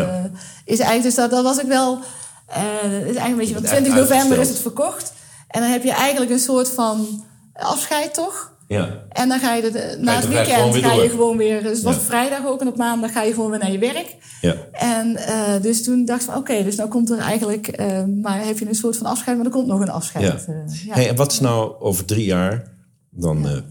is 0.65 0.79
eigenlijk... 0.79 1.03
Dus 1.03 1.15
dat, 1.15 1.31
dat 1.31 1.43
was 1.43 1.59
ik 1.59 1.67
wel... 1.67 1.99
is 1.99 2.55
eigenlijk 2.93 3.29
een 3.29 3.37
beetje... 3.37 3.55
Want 3.55 3.67
20 3.67 3.95
november 3.95 4.39
is 4.39 4.49
het 4.49 4.59
verkocht. 4.59 5.13
En 5.49 5.61
dan 5.61 5.71
heb 5.71 5.83
je 5.83 5.93
eigenlijk 5.93 6.31
een 6.31 6.39
soort 6.39 6.69
van 6.69 7.25
afscheid, 7.53 8.15
toch? 8.15 8.53
Ja. 8.73 9.05
En 9.09 9.29
dan 9.29 9.39
ga 9.39 9.55
je 9.55 9.63
de, 9.63 9.97
na 10.01 10.15
het 10.15 10.29
weekend 10.29 10.77
ga 10.77 10.93
je 10.93 11.09
gewoon 11.09 11.37
weer. 11.37 11.63
Dus 11.63 11.73
het 11.73 11.83
was 11.83 11.97
vrijdag 11.97 12.47
ook 12.47 12.61
en 12.61 12.69
op 12.69 12.77
maandag 12.77 13.13
ga 13.13 13.23
je 13.23 13.35
gewoon 13.35 13.51
weer 13.51 13.59
naar 13.59 13.71
je 13.71 13.79
werk. 13.79 14.17
Ja. 14.41 14.57
En 14.73 15.11
uh, 15.11 15.63
dus 15.63 15.83
toen 15.83 16.05
dacht 16.05 16.21
ik 16.21 16.27
van 16.27 16.37
oké, 16.37 16.63
dus 16.63 16.77
nou 16.77 16.89
komt 16.89 17.11
er 17.11 17.19
eigenlijk. 17.19 17.81
Uh, 17.81 18.05
maar 18.23 18.45
heb 18.45 18.59
je 18.59 18.69
een 18.69 18.75
soort 18.75 18.97
van 18.97 19.07
afscheid, 19.07 19.37
maar 19.37 19.47
er 19.47 19.53
komt 19.53 19.67
nog 19.67 19.81
een 19.81 19.91
afscheid. 19.91 20.25
Ja. 20.47 20.53
Uh, 20.55 20.85
ja. 20.87 20.95
Hey, 20.95 21.09
en 21.09 21.17
wat 21.17 21.33
is 21.33 21.41
nou 21.41 21.81
over 21.81 22.05
drie 22.05 22.25
jaar? 22.25 22.71
Dan, 23.11 23.63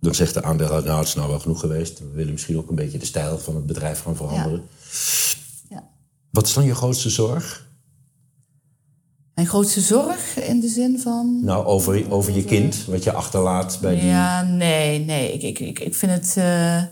dan 0.00 0.14
zegt 0.14 0.34
de 0.34 0.42
aandeelhouder, 0.42 0.88
nou 0.88 1.00
het 1.00 1.08
is 1.08 1.14
nou 1.14 1.28
wel 1.28 1.40
genoeg 1.40 1.60
geweest. 1.60 1.98
We 1.98 2.10
willen 2.14 2.32
misschien 2.32 2.58
ook 2.58 2.68
een 2.68 2.74
beetje 2.74 2.98
de 2.98 3.06
stijl 3.06 3.38
van 3.38 3.54
het 3.54 3.66
bedrijf 3.66 4.02
gaan 4.02 4.16
veranderen. 4.16 4.62
Ja. 5.68 5.88
Wat 6.30 6.46
is 6.46 6.54
dan 6.54 6.64
je 6.64 6.74
grootste 6.74 7.10
zorg? 7.10 7.68
Mijn 9.40 9.52
grootste 9.52 9.80
zorg 9.80 10.36
in 10.36 10.60
de 10.60 10.68
zin 10.68 11.00
van. 11.00 11.38
Nou, 11.44 11.66
over, 11.66 12.12
over 12.12 12.32
je 12.32 12.44
kind, 12.44 12.84
wat 12.86 13.04
je 13.04 13.12
achterlaat 13.12 13.78
bij 13.80 13.94
die. 13.94 14.06
Ja, 14.06 14.42
nee, 14.42 14.98
nee. 14.98 15.32
Ik, 15.32 15.42
ik, 15.42 15.58
ik, 15.58 15.78
ik 15.78 15.94
vind 15.94 16.12
het. 16.12 16.34
Uh, 16.38 16.76
uh, 16.76 16.84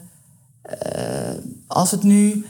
als 1.66 1.90
het 1.90 2.02
nu 2.02 2.44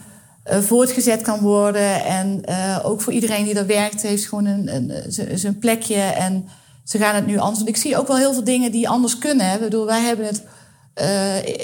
uh, 0.50 0.58
voortgezet 0.58 1.22
kan 1.22 1.40
worden. 1.40 2.04
En 2.04 2.42
ook 2.82 3.00
voor 3.00 3.12
iedereen 3.12 3.44
die 3.44 3.54
daar 3.54 3.66
werkt, 3.66 4.02
heeft 4.02 4.26
gewoon 4.26 4.44
een, 4.44 4.74
een, 4.74 5.38
zijn 5.38 5.58
plekje. 5.58 6.00
En 6.00 6.48
ze 6.84 6.98
gaan 6.98 7.14
het 7.14 7.26
nu 7.26 7.38
anders. 7.38 7.58
Want 7.58 7.68
ik 7.68 7.76
zie 7.76 7.98
ook 7.98 8.08
wel 8.08 8.16
heel 8.16 8.32
veel 8.32 8.44
dingen 8.44 8.72
die 8.72 8.88
anders 8.88 9.18
kunnen. 9.18 9.50
Hè. 9.50 9.58
bedoel, 9.58 9.86
wij 9.86 10.00
hebben 10.00 10.26
het. 10.26 10.42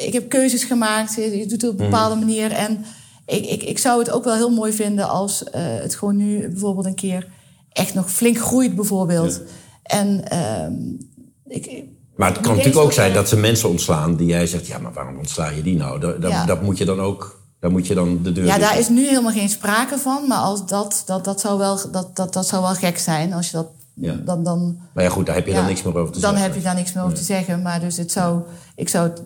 ik 0.04 0.12
heb 0.12 0.28
keuzes 0.28 0.64
gemaakt. 0.64 1.14
Je 1.14 1.46
doet 1.48 1.62
het 1.62 1.70
op 1.70 1.80
een 1.80 1.90
bepaalde 1.90 2.14
mhm. 2.14 2.24
manier. 2.24 2.52
En 2.52 2.84
ik, 3.26 3.46
ik, 3.46 3.62
ik 3.62 3.78
zou 3.78 3.98
het 3.98 4.10
ook 4.10 4.24
wel 4.24 4.34
heel 4.34 4.50
mooi 4.50 4.72
vinden 4.72 5.08
als 5.08 5.44
het 5.52 5.94
gewoon 5.94 6.16
nu 6.16 6.48
bijvoorbeeld 6.48 6.86
een 6.86 6.94
keer 6.94 7.33
echt 7.74 7.94
nog 7.94 8.10
flink 8.10 8.38
groeit, 8.38 8.74
bijvoorbeeld. 8.74 9.40
En 9.82 10.24
uh, 10.32 11.56
ik. 11.56 11.84
Maar 12.16 12.28
het 12.28 12.40
kan 12.40 12.56
natuurlijk 12.56 12.84
ook 12.84 12.92
zijn 12.92 13.12
dat 13.12 13.28
ze 13.28 13.36
mensen 13.36 13.68
ontslaan 13.68 14.16
die 14.16 14.26
jij 14.26 14.46
zegt: 14.46 14.66
ja, 14.66 14.78
maar 14.78 14.92
waarom 14.92 15.18
ontsla 15.18 15.48
je 15.48 15.62
die 15.62 15.76
nou? 15.76 16.00
Dat, 16.00 16.22
dat, 16.22 16.46
dat 16.46 16.62
moet 16.62 16.78
je 16.78 16.84
dan 16.84 17.00
ook. 17.00 17.42
Daar 17.60 17.70
moet 17.70 17.86
je 17.86 17.94
dan 17.94 18.22
de 18.22 18.32
deur. 18.32 18.44
Ja, 18.44 18.58
daar 18.58 18.78
is 18.78 18.88
nu 18.88 19.06
helemaal 19.06 19.32
geen 19.32 19.48
sprake 19.48 19.98
van. 19.98 20.28
Maar 20.28 20.38
als 20.38 20.66
dat, 20.66 21.02
dat, 21.06 21.24
dat, 21.24 21.40
zou, 21.40 21.58
wel, 21.58 21.78
dat, 21.90 22.16
dat, 22.16 22.32
dat 22.32 22.46
zou 22.46 22.62
wel 22.62 22.74
gek 22.74 22.98
zijn 22.98 23.32
als 23.32 23.50
je 23.50 23.56
dat. 23.56 23.66
Ja. 23.94 24.14
Dan, 24.24 24.44
dan, 24.44 24.78
maar 24.94 25.04
ja, 25.04 25.10
goed, 25.10 25.26
daar 25.26 25.34
heb 25.34 25.46
je 25.46 25.52
dan 25.52 25.66
niks 25.66 25.82
meer 25.82 25.96
over 25.96 26.12
te 26.12 26.20
dan 26.20 26.30
zeggen. 26.30 26.40
Dan 26.40 26.50
heb 26.50 26.54
je 26.54 26.68
daar 26.68 26.74
niks 26.74 26.92
meer 26.92 27.04
over 27.04 27.16
te 27.16 27.24
zeggen. 27.24 27.62
Maar 27.62 27.80
dus 27.80 27.96
het 27.96 28.12
zou, 28.12 28.42
ik 28.76 28.88
zou 28.88 29.08
het 29.08 29.22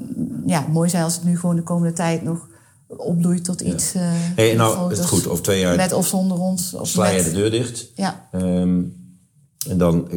ja, 0.47 0.65
mooi 0.71 0.89
zijn 0.89 1.05
als 1.05 1.15
het 1.15 1.25
nu 1.25 1.39
gewoon 1.39 1.57
de 1.57 1.63
komende 1.63 1.93
tijd 1.93 2.23
nog 2.23 2.49
opbloeit 2.97 3.45
tot 3.45 3.61
iets. 3.61 3.95
Uh, 3.95 4.03
hey, 4.13 4.55
nou, 4.55 4.91
het 4.91 5.07
goed, 5.07 5.27
over 5.27 5.43
twee 5.43 5.61
jaar. 5.61 5.77
Met 5.77 5.93
of 5.93 6.07
zonder 6.07 6.39
ons. 6.39 6.75
Of 6.75 6.89
sla 6.89 7.09
je 7.09 7.23
de 7.23 7.33
deur 7.33 7.51
dicht. 7.51 7.91
Ja. 7.95 8.29
Um, 8.33 8.97
en 9.69 9.79
dan 9.79 10.09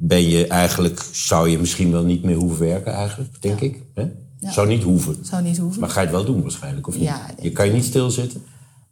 ben 0.00 0.28
je 0.28 0.46
eigenlijk, 0.46 1.08
zou 1.12 1.48
je 1.48 1.58
misschien 1.58 1.90
wel 1.90 2.04
niet 2.04 2.22
meer 2.22 2.36
hoeven 2.36 2.58
werken, 2.58 2.92
eigenlijk, 2.92 3.42
denk 3.42 3.60
ik. 3.60 3.82
Hè? 3.94 4.10
Ja. 4.38 4.52
Zou 4.52 4.68
niet 4.68 4.82
hoeven. 4.82 5.16
Zou 5.22 5.42
niet 5.42 5.58
hoeven. 5.58 5.80
Maar 5.80 5.90
ga 5.90 6.00
je 6.00 6.06
het 6.06 6.14
wel 6.14 6.24
doen 6.24 6.42
waarschijnlijk, 6.42 6.86
of 6.86 6.94
niet? 6.94 7.02
Ja, 7.02 7.26
je 7.40 7.50
kan 7.50 7.66
je 7.66 7.72
niet 7.72 7.84
stilzitten. 7.84 8.42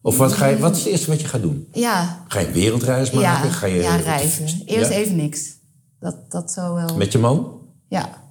Of 0.02 0.16
wat, 0.16 0.32
ga 0.32 0.46
je, 0.46 0.58
wat 0.58 0.76
is 0.76 0.78
het 0.78 0.88
eerste 0.92 1.10
wat 1.10 1.20
je 1.20 1.26
gaat 1.26 1.42
doen? 1.42 1.68
Ja. 1.72 2.24
Ga 2.28 2.40
je 2.40 2.46
een 2.46 2.52
wereldreis 2.52 3.10
maken? 3.10 3.48
Ja, 3.48 3.54
ga 3.54 3.66
je, 3.66 3.80
ja 3.80 3.96
reizen. 3.96 4.46
Eerst 4.64 4.90
even 4.90 5.16
niks. 5.16 5.56
Dat, 6.00 6.30
dat 6.30 6.52
zou 6.52 6.74
wel... 6.74 6.96
Met 6.96 7.12
je 7.12 7.18
man? 7.18 7.60
Ja. 7.88 8.24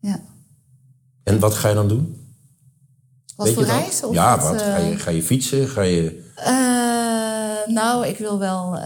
Ja. 0.00 0.20
En 1.22 1.38
wat 1.38 1.54
ga 1.54 1.68
je 1.68 1.74
dan 1.74 1.88
doen? 1.88 2.17
Wat 3.38 3.52
voor 3.52 3.64
reis? 3.64 4.02
Of 4.02 4.14
ja, 4.14 4.40
wat? 4.40 4.62
Ga, 4.62 4.76
je, 4.76 4.96
ga 4.96 5.10
je 5.10 5.22
fietsen? 5.22 5.68
Ga 5.68 5.82
je... 5.82 6.24
Uh, 6.38 7.74
nou, 7.74 8.06
ik 8.06 8.18
wil 8.18 8.38
wel... 8.38 8.76
Uh, 8.76 8.82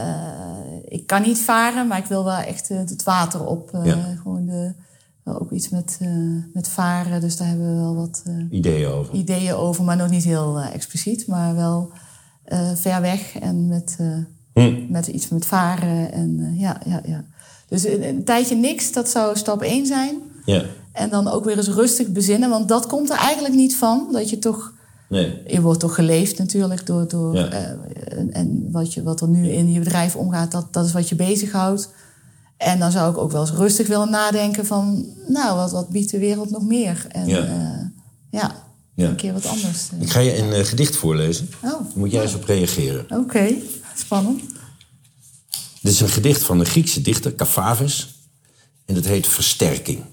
ik 0.89 1.07
kan 1.07 1.23
niet 1.23 1.39
varen, 1.39 1.87
maar 1.87 1.99
ik 1.99 2.05
wil 2.05 2.25
wel 2.25 2.37
echt 2.37 2.71
uh, 2.71 2.79
het 2.79 3.03
water 3.03 3.47
op. 3.47 3.71
Ja. 3.83 4.17
Gewoon 4.23 4.47
de, 4.47 4.73
ook 5.25 5.51
iets 5.51 5.69
met, 5.69 5.99
met 6.53 6.69
varen, 6.69 7.21
dus 7.21 7.37
daar 7.37 7.49
hebben 7.49 7.75
we 7.75 7.81
wel 7.81 7.95
wat... 7.95 8.23
ideeën 8.51 8.89
over. 8.89 9.15
Ideeën 9.15 9.55
over, 9.55 9.85
maar 9.85 9.97
nog 9.97 10.11
niet 10.11 10.25
heel 10.25 10.61
expliciet. 10.61 11.27
Maar 11.27 11.55
wel 11.55 11.93
ver 12.75 13.01
weg 13.01 13.39
en 13.39 13.69
met, 13.69 13.99
hm. 14.53 14.93
met 14.93 15.07
iets 15.07 15.29
met 15.29 15.47
varen. 15.47 16.13
En, 16.13 16.55
ja, 16.59 16.81
ja, 16.87 17.01
ja. 17.05 17.25
Dus 17.69 17.85
een, 17.85 18.09
een 18.09 18.25
tijdje 18.25 18.57
niks, 18.57 18.93
dat 18.93 19.09
zou 19.09 19.37
stap 19.37 19.63
1 19.63 19.87
zijn. 19.87 20.17
Ja. 20.45 20.65
En 20.93 21.11
dan 21.11 21.29
ook 21.29 21.45
weer 21.45 21.57
eens 21.57 21.69
rustig 21.69 22.09
bezinnen. 22.09 22.51
Want 22.51 22.69
dat 22.69 22.87
komt 22.87 23.11
er 23.11 23.17
eigenlijk 23.17 23.55
niet 23.55 23.77
van. 23.77 24.09
Dat 24.13 24.31
je 24.31 24.39
toch. 24.39 24.73
Nee. 25.09 25.43
Je 25.47 25.61
wordt 25.61 25.81
toch 25.81 25.95
geleefd 25.95 26.39
natuurlijk 26.39 26.87
door. 26.87 27.09
door 27.09 27.35
ja. 27.35 27.53
uh, 27.53 27.69
en 28.33 28.69
wat, 28.71 28.95
je, 28.95 29.03
wat 29.03 29.21
er 29.21 29.29
nu 29.29 29.49
in 29.49 29.73
je 29.73 29.79
bedrijf 29.79 30.17
omgaat, 30.17 30.51
dat, 30.51 30.73
dat 30.73 30.85
is 30.85 30.93
wat 30.93 31.09
je 31.09 31.15
bezighoudt. 31.15 31.89
En 32.57 32.79
dan 32.79 32.91
zou 32.91 33.11
ik 33.11 33.19
ook 33.19 33.33
wel 33.33 33.41
eens 33.41 33.53
rustig 33.53 33.87
willen 33.87 34.11
nadenken 34.11 34.67
van. 34.67 35.07
Nou, 35.29 35.57
wat, 35.57 35.73
wat 35.73 35.89
biedt 35.89 36.11
de 36.11 36.19
wereld 36.19 36.51
nog 36.51 36.63
meer? 36.63 37.07
En 37.09 37.27
ja. 37.27 37.47
Uh, 37.47 37.87
ja. 38.31 38.71
Ja. 38.95 39.09
Een 39.09 39.17
keer 39.17 39.33
wat 39.33 39.47
anders. 39.47 39.89
Ik 40.01 40.11
ga 40.11 40.21
je 40.21 40.39
een 40.39 40.59
uh, 40.59 40.65
gedicht 40.65 40.97
voorlezen. 40.97 41.49
Oh, 41.63 41.71
Daar 41.71 41.81
moet 41.95 42.11
jij 42.11 42.23
eens 42.23 42.35
op 42.35 42.45
reageren. 42.45 43.05
Oké, 43.05 43.15
okay. 43.15 43.63
spannend. 43.97 44.41
Dit 45.81 45.93
is 45.93 46.01
een 46.01 46.09
gedicht 46.09 46.43
van 46.43 46.59
de 46.59 46.65
Griekse 46.65 47.01
dichter 47.01 47.35
Caffavis. 47.35 48.15
En 48.85 48.95
dat 48.95 49.05
heet 49.05 49.27
Versterking. 49.27 50.05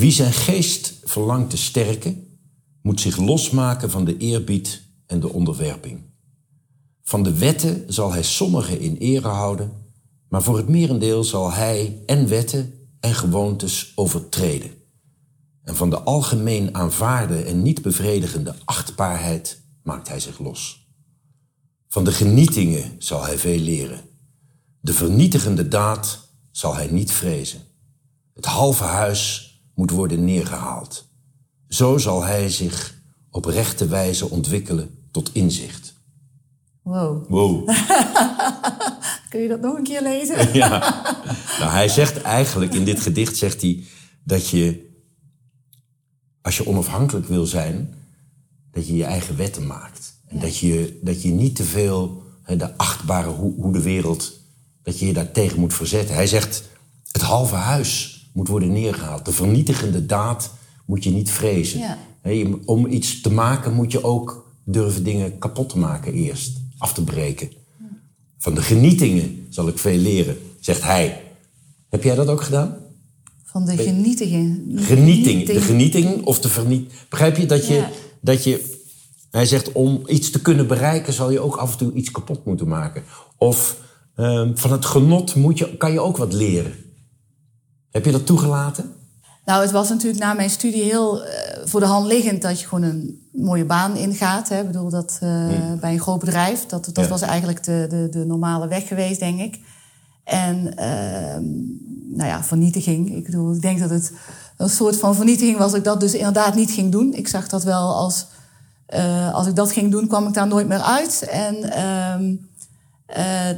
Wie 0.00 0.12
zijn 0.12 0.32
geest 0.32 0.94
verlangt 1.04 1.50
te 1.50 1.56
sterken, 1.56 2.38
moet 2.82 3.00
zich 3.00 3.16
losmaken 3.16 3.90
van 3.90 4.04
de 4.04 4.16
eerbied 4.16 4.82
en 5.06 5.20
de 5.20 5.32
onderwerping. 5.32 6.00
Van 7.02 7.22
de 7.22 7.38
wetten 7.38 7.84
zal 7.86 8.12
hij 8.12 8.22
sommigen 8.22 8.80
in 8.80 8.96
ere 8.96 9.28
houden, 9.28 9.72
maar 10.28 10.42
voor 10.42 10.56
het 10.56 10.68
merendeel 10.68 11.24
zal 11.24 11.52
hij 11.52 12.02
en 12.06 12.28
wetten 12.28 12.72
en 13.00 13.14
gewoontes 13.14 13.92
overtreden. 13.94 14.70
En 15.62 15.76
van 15.76 15.90
de 15.90 16.00
algemeen 16.00 16.74
aanvaarde 16.74 17.42
en 17.42 17.62
niet 17.62 17.82
bevredigende 17.82 18.54
achtbaarheid 18.64 19.62
maakt 19.82 20.08
hij 20.08 20.20
zich 20.20 20.38
los. 20.38 20.88
Van 21.88 22.04
de 22.04 22.12
genietingen 22.12 22.94
zal 22.98 23.24
hij 23.24 23.38
veel 23.38 23.58
leren. 23.58 24.00
De 24.80 24.92
vernietigende 24.92 25.68
daad 25.68 26.28
zal 26.50 26.74
hij 26.74 26.86
niet 26.86 27.12
vrezen. 27.12 27.60
Het 28.34 28.44
halve 28.44 28.84
huis 28.84 29.48
moet 29.80 29.90
worden 29.90 30.24
neergehaald. 30.24 31.08
Zo 31.68 31.98
zal 31.98 32.24
hij 32.24 32.50
zich 32.50 32.94
op 33.30 33.44
rechte 33.44 33.86
wijze 33.86 34.30
ontwikkelen 34.30 35.08
tot 35.10 35.30
inzicht. 35.32 35.94
Wow. 36.82 37.28
Wow. 37.28 37.68
Kun 39.30 39.40
je 39.40 39.48
dat 39.48 39.60
nog 39.60 39.76
een 39.76 39.82
keer 39.82 40.02
lezen? 40.02 40.52
ja. 40.62 40.78
Nou, 41.58 41.70
hij 41.70 41.88
zegt 41.88 42.22
eigenlijk, 42.22 42.74
in 42.74 42.84
dit 42.84 43.00
gedicht 43.00 43.36
zegt 43.36 43.60
hij 43.60 43.84
dat 44.24 44.48
je, 44.48 44.90
als 46.42 46.56
je 46.56 46.66
onafhankelijk 46.66 47.26
wil 47.26 47.46
zijn, 47.46 47.94
dat 48.70 48.86
je 48.86 48.96
je 48.96 49.04
eigen 49.04 49.36
wetten 49.36 49.66
maakt. 49.66 50.14
En 50.26 50.38
dat, 50.38 50.56
je, 50.56 50.98
dat 51.02 51.22
je 51.22 51.30
niet 51.30 51.56
te 51.56 51.64
veel 51.64 52.22
de 52.46 52.76
achtbare 52.76 53.28
hoe, 53.28 53.54
hoe 53.54 53.72
de 53.72 53.82
wereld, 53.82 54.32
dat 54.82 54.98
je 54.98 55.06
je 55.06 55.12
daar 55.12 55.32
tegen 55.32 55.60
moet 55.60 55.74
verzetten. 55.74 56.14
Hij 56.14 56.26
zegt, 56.26 56.62
het 57.12 57.22
halve 57.22 57.54
huis 57.54 58.19
moet 58.40 58.48
worden 58.48 58.72
neergehaald. 58.72 59.24
De 59.24 59.32
vernietigende 59.32 60.06
daad 60.06 60.52
moet 60.86 61.04
je 61.04 61.10
niet 61.10 61.30
vrezen. 61.30 61.78
Ja. 61.78 61.98
om 62.64 62.86
iets 62.86 63.20
te 63.20 63.32
maken 63.32 63.74
moet 63.74 63.92
je 63.92 64.04
ook 64.04 64.54
durven 64.64 65.04
dingen 65.04 65.38
kapot 65.38 65.68
te 65.68 65.78
maken 65.78 66.12
eerst, 66.12 66.60
af 66.78 66.92
te 66.92 67.04
breken. 67.04 67.50
Van 68.38 68.54
de 68.54 68.62
genietingen 68.62 69.46
zal 69.48 69.68
ik 69.68 69.78
veel 69.78 69.98
leren, 69.98 70.36
zegt 70.60 70.82
hij. 70.82 71.22
Heb 71.88 72.02
jij 72.02 72.14
dat 72.14 72.28
ook 72.28 72.40
gedaan? 72.40 72.76
Van 73.44 73.64
de 73.64 73.76
genietiging. 73.76 74.62
Genieting. 74.74 75.46
De 75.46 75.60
genieting 75.60 76.24
of 76.24 76.40
de 76.40 76.48
verniet. 76.48 76.92
Begrijp 77.08 77.36
je 77.36 77.46
dat 77.46 77.66
je, 77.66 77.74
Ja. 77.74 77.90
dat 78.20 78.44
je. 78.44 78.78
Hij 79.30 79.46
zegt 79.46 79.72
om 79.72 80.02
iets 80.06 80.30
te 80.30 80.42
kunnen 80.42 80.66
bereiken 80.66 81.12
zal 81.12 81.30
je 81.30 81.40
ook 81.40 81.56
af 81.56 81.72
en 81.72 81.78
toe 81.78 81.92
iets 81.92 82.10
kapot 82.10 82.44
moeten 82.44 82.68
maken. 82.68 83.02
Of 83.38 83.76
ehm, 84.14 84.54
van 84.54 84.72
het 84.72 84.84
genot 84.84 85.34
moet 85.34 85.58
je, 85.58 85.76
kan 85.76 85.92
je 85.92 86.00
ook 86.00 86.16
wat 86.16 86.32
leren. 86.32 86.72
Heb 87.90 88.04
je 88.04 88.12
dat 88.12 88.26
toegelaten? 88.26 88.92
Nou, 89.44 89.62
het 89.62 89.70
was 89.70 89.88
natuurlijk 89.88 90.22
na 90.22 90.32
mijn 90.32 90.50
studie 90.50 90.82
heel 90.82 91.24
eh, 91.24 91.58
voor 91.64 91.80
de 91.80 91.86
hand 91.86 92.06
liggend 92.06 92.42
dat 92.42 92.60
je 92.60 92.66
gewoon 92.66 92.84
een 92.84 93.28
mooie 93.32 93.64
baan 93.64 93.96
ingaat. 93.96 94.48
Hè. 94.48 94.60
Ik 94.60 94.66
bedoel, 94.66 94.90
dat 94.90 95.18
eh, 95.20 95.48
bij 95.80 95.92
een 95.92 96.00
groot 96.00 96.18
bedrijf, 96.18 96.66
dat, 96.66 96.84
dat 96.84 96.94
Hmm. 96.94 97.04
Ja. 97.04 97.10
was 97.10 97.20
eigenlijk 97.22 97.64
de, 97.64 97.86
de, 97.88 98.08
de 98.10 98.24
normale 98.24 98.68
weg 98.68 98.88
geweest, 98.88 99.20
denk 99.20 99.40
ik. 99.40 99.60
En 100.24 100.76
ehm, 100.76 101.44
nou 102.16 102.28
ja, 102.28 102.44
vernietiging. 102.44 103.16
Ik 103.16 103.24
bedoel, 103.24 103.54
ik 103.54 103.62
denk 103.62 103.78
dat 103.78 103.90
het 103.90 104.12
een 104.56 104.68
soort 104.68 104.96
van 104.96 105.14
vernietiging 105.14 105.58
was 105.58 105.70
dat 105.70 105.78
ik 105.78 105.84
dat 105.84 106.00
dus 106.00 106.14
inderdaad 106.14 106.54
niet 106.54 106.70
ging 106.70 106.92
doen. 106.92 107.14
Ik 107.14 107.28
zag 107.28 107.48
dat 107.48 107.64
wel 107.64 107.94
als, 107.94 108.26
eh, 108.86 109.34
als 109.34 109.46
ik 109.46 109.56
dat 109.56 109.72
ging 109.72 109.90
doen, 109.90 110.06
kwam 110.06 110.26
ik 110.26 110.34
daar 110.34 110.46
nooit 110.46 110.68
meer 110.68 110.82
uit. 110.82 111.22
En 111.30 111.72
ehm, 111.72 112.34
eh, 113.06 113.56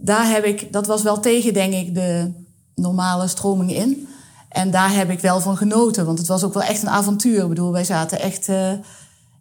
daar 0.00 0.28
heb 0.30 0.44
ik, 0.44 0.72
dat 0.72 0.86
was 0.86 1.02
wel 1.02 1.20
tegen, 1.20 1.52
denk 1.52 1.72
ik, 1.74 1.94
de 1.94 2.32
normale 2.74 3.28
stroming 3.28 3.74
in. 3.74 4.08
En 4.48 4.70
daar 4.70 4.94
heb 4.94 5.10
ik 5.10 5.20
wel 5.20 5.40
van 5.40 5.56
genoten, 5.56 6.06
want 6.06 6.18
het 6.18 6.28
was 6.28 6.44
ook 6.44 6.54
wel 6.54 6.62
echt 6.62 6.82
een 6.82 6.88
avontuur. 6.88 7.42
Ik 7.42 7.48
bedoel, 7.48 7.72
wij 7.72 7.84
zaten 7.84 8.20
echt, 8.20 8.48
eh, 8.48 8.72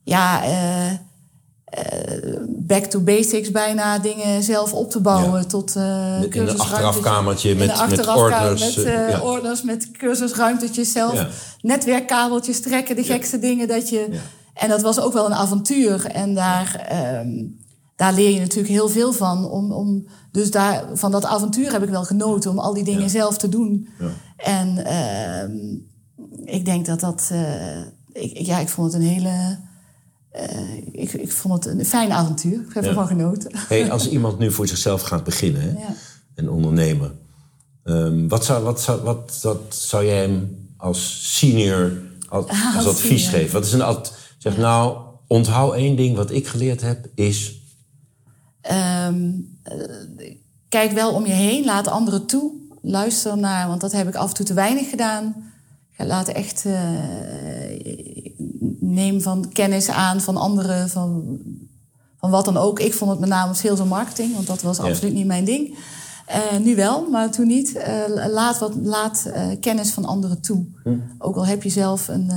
ja, 0.03 0.43
eh, 0.43 0.91
eh, 1.71 2.37
back 2.47 2.85
to 2.85 2.99
basics 2.99 3.51
bijna 3.51 3.99
dingen 3.99 4.43
zelf 4.43 4.73
op 4.73 4.91
te 4.91 4.99
bouwen. 4.99 5.39
Ja. 5.39 5.45
Tot 5.45 5.75
In 5.75 5.81
een 6.31 6.59
achterafkamertje 6.59 7.55
met, 7.55 7.89
met 7.89 8.07
ordners. 8.07 8.75
Met, 8.75 8.85
eh, 8.85 9.09
ja. 9.09 9.19
ordners, 9.19 9.61
met 9.61 9.91
cursusruimtetjes 9.91 10.91
zelf. 10.91 11.13
Ja. 11.13 11.27
Netwerkkabeltjes 11.61 12.61
trekken, 12.61 12.95
de 12.95 13.03
gekste 13.03 13.39
dingen 13.39 13.67
dat 13.67 13.89
je... 13.89 14.19
En 14.53 14.69
dat 14.69 14.81
was 14.81 14.99
ook 14.99 15.13
wel 15.13 15.25
een 15.25 15.33
avontuur. 15.33 16.05
En 16.05 16.33
daar, 16.33 16.85
ehm, 16.89 17.29
daar 17.95 18.13
leer 18.13 18.29
je 18.29 18.39
natuurlijk 18.39 18.73
heel 18.73 18.89
veel 18.89 19.13
van. 19.13 19.49
Om, 19.49 19.71
om, 19.71 20.07
dus 20.31 20.51
daar, 20.51 20.85
van 20.93 21.11
dat 21.11 21.25
avontuur 21.25 21.71
heb 21.71 21.83
ik 21.83 21.89
wel 21.89 22.03
genoten. 22.03 22.51
Om 22.51 22.59
al 22.59 22.73
die 22.73 22.83
dingen 22.83 23.01
Ja. 23.01 23.07
zelf 23.07 23.37
te 23.37 23.49
doen. 23.49 23.89
Ja. 23.99 24.09
En 24.37 24.85
ehm, 24.85 25.55
ik 26.45 26.65
denk 26.65 26.85
dat 26.85 26.99
dat... 26.99 27.29
eh, 27.31 27.79
ik, 28.13 28.37
ja, 28.45 28.59
ik 28.59 28.69
vond 28.69 28.93
het 28.93 29.01
een 29.01 29.07
hele... 29.07 29.59
eh, 30.31 30.75
ik, 30.91 31.13
ik 31.13 31.31
vond 31.31 31.63
het 31.63 31.73
een 31.79 31.85
fijn 31.85 32.11
avontuur. 32.11 32.59
Ik 32.67 32.73
heb 32.73 32.83
Ja. 32.83 32.89
ervan 32.89 33.07
genoten. 33.07 33.51
Hey, 33.55 33.91
als 33.91 34.09
iemand 34.09 34.39
nu 34.39 34.51
voor 34.51 34.67
zichzelf 34.67 35.01
gaat 35.01 35.23
beginnen, 35.23 35.61
hè, 35.61 35.67
Ja. 35.69 35.93
een 36.35 36.49
ondernemer, 36.49 37.11
ehm, 37.83 38.27
wat, 38.27 38.45
zou, 38.45 38.63
wat, 38.63 38.81
zou, 38.81 39.01
wat, 39.01 39.39
wat 39.41 39.61
zou 39.75 40.05
jij 40.05 40.21
hem 40.21 40.57
als 40.77 41.19
senior 41.37 41.91
als, 42.29 42.45
Ah, 42.47 42.75
als 42.75 42.85
als 42.85 42.95
advies 42.95 43.23
senior. 43.23 43.39
geven? 43.39 43.53
Wat 43.53 43.65
is 43.65 43.73
een 43.73 43.81
ad, 43.81 44.13
zeg 44.37 44.57
nou, 44.57 44.97
onthoud 45.27 45.73
één 45.73 45.95
ding 45.95 46.15
wat 46.15 46.31
ik 46.31 46.47
geleerd 46.47 46.81
heb, 46.81 47.07
is. 47.15 47.60
Ehm, 48.61 49.29
eh, 49.63 50.35
kijk 50.69 50.91
wel 50.91 51.13
om 51.13 51.25
je 51.25 51.31
heen, 51.31 51.65
laat 51.65 51.87
anderen 51.87 52.25
toe. 52.25 52.51
Luister 52.81 53.37
naar, 53.37 53.67
want 53.67 53.81
dat 53.81 53.91
heb 53.91 54.07
ik 54.07 54.15
af 54.15 54.27
en 54.29 54.35
toe 54.35 54.45
te 54.45 54.53
weinig 54.53 54.89
gedaan. 54.89 55.35
Ga- 55.91 56.05
Laat 56.05 56.27
echt, 56.27 56.65
eh, 56.65 56.89
neem 58.79 59.21
van 59.21 59.49
kennis 59.53 59.89
aan 59.89 60.21
van 60.21 60.37
anderen, 60.37 60.89
van, 60.89 61.37
van 62.17 62.29
wat 62.29 62.45
dan 62.45 62.57
ook. 62.57 62.79
Ik 62.79 62.93
vond 62.93 63.11
het 63.11 63.19
met 63.19 63.29
name 63.29 63.53
sales 63.53 63.79
en 63.79 63.87
marketing, 63.87 64.33
want 64.33 64.47
dat 64.47 64.61
was 64.61 64.77
Ja. 64.77 64.83
absoluut 64.83 65.13
niet 65.13 65.25
mijn 65.25 65.45
ding. 65.45 65.77
Eh, 66.25 66.57
nu 66.61 66.75
wel, 66.75 67.09
maar 67.09 67.31
toen 67.31 67.47
niet. 67.47 67.79
Laat 68.29 68.59
wat, 68.59 68.75
laat 68.75 69.31
kennis 69.59 69.91
van 69.91 70.05
anderen 70.05 70.41
toe. 70.41 70.65
Hm. 70.83 70.97
Ook 71.17 71.35
al 71.35 71.45
heb 71.45 71.63
je 71.63 71.69
zelf 71.69 72.07
een, 72.07 72.31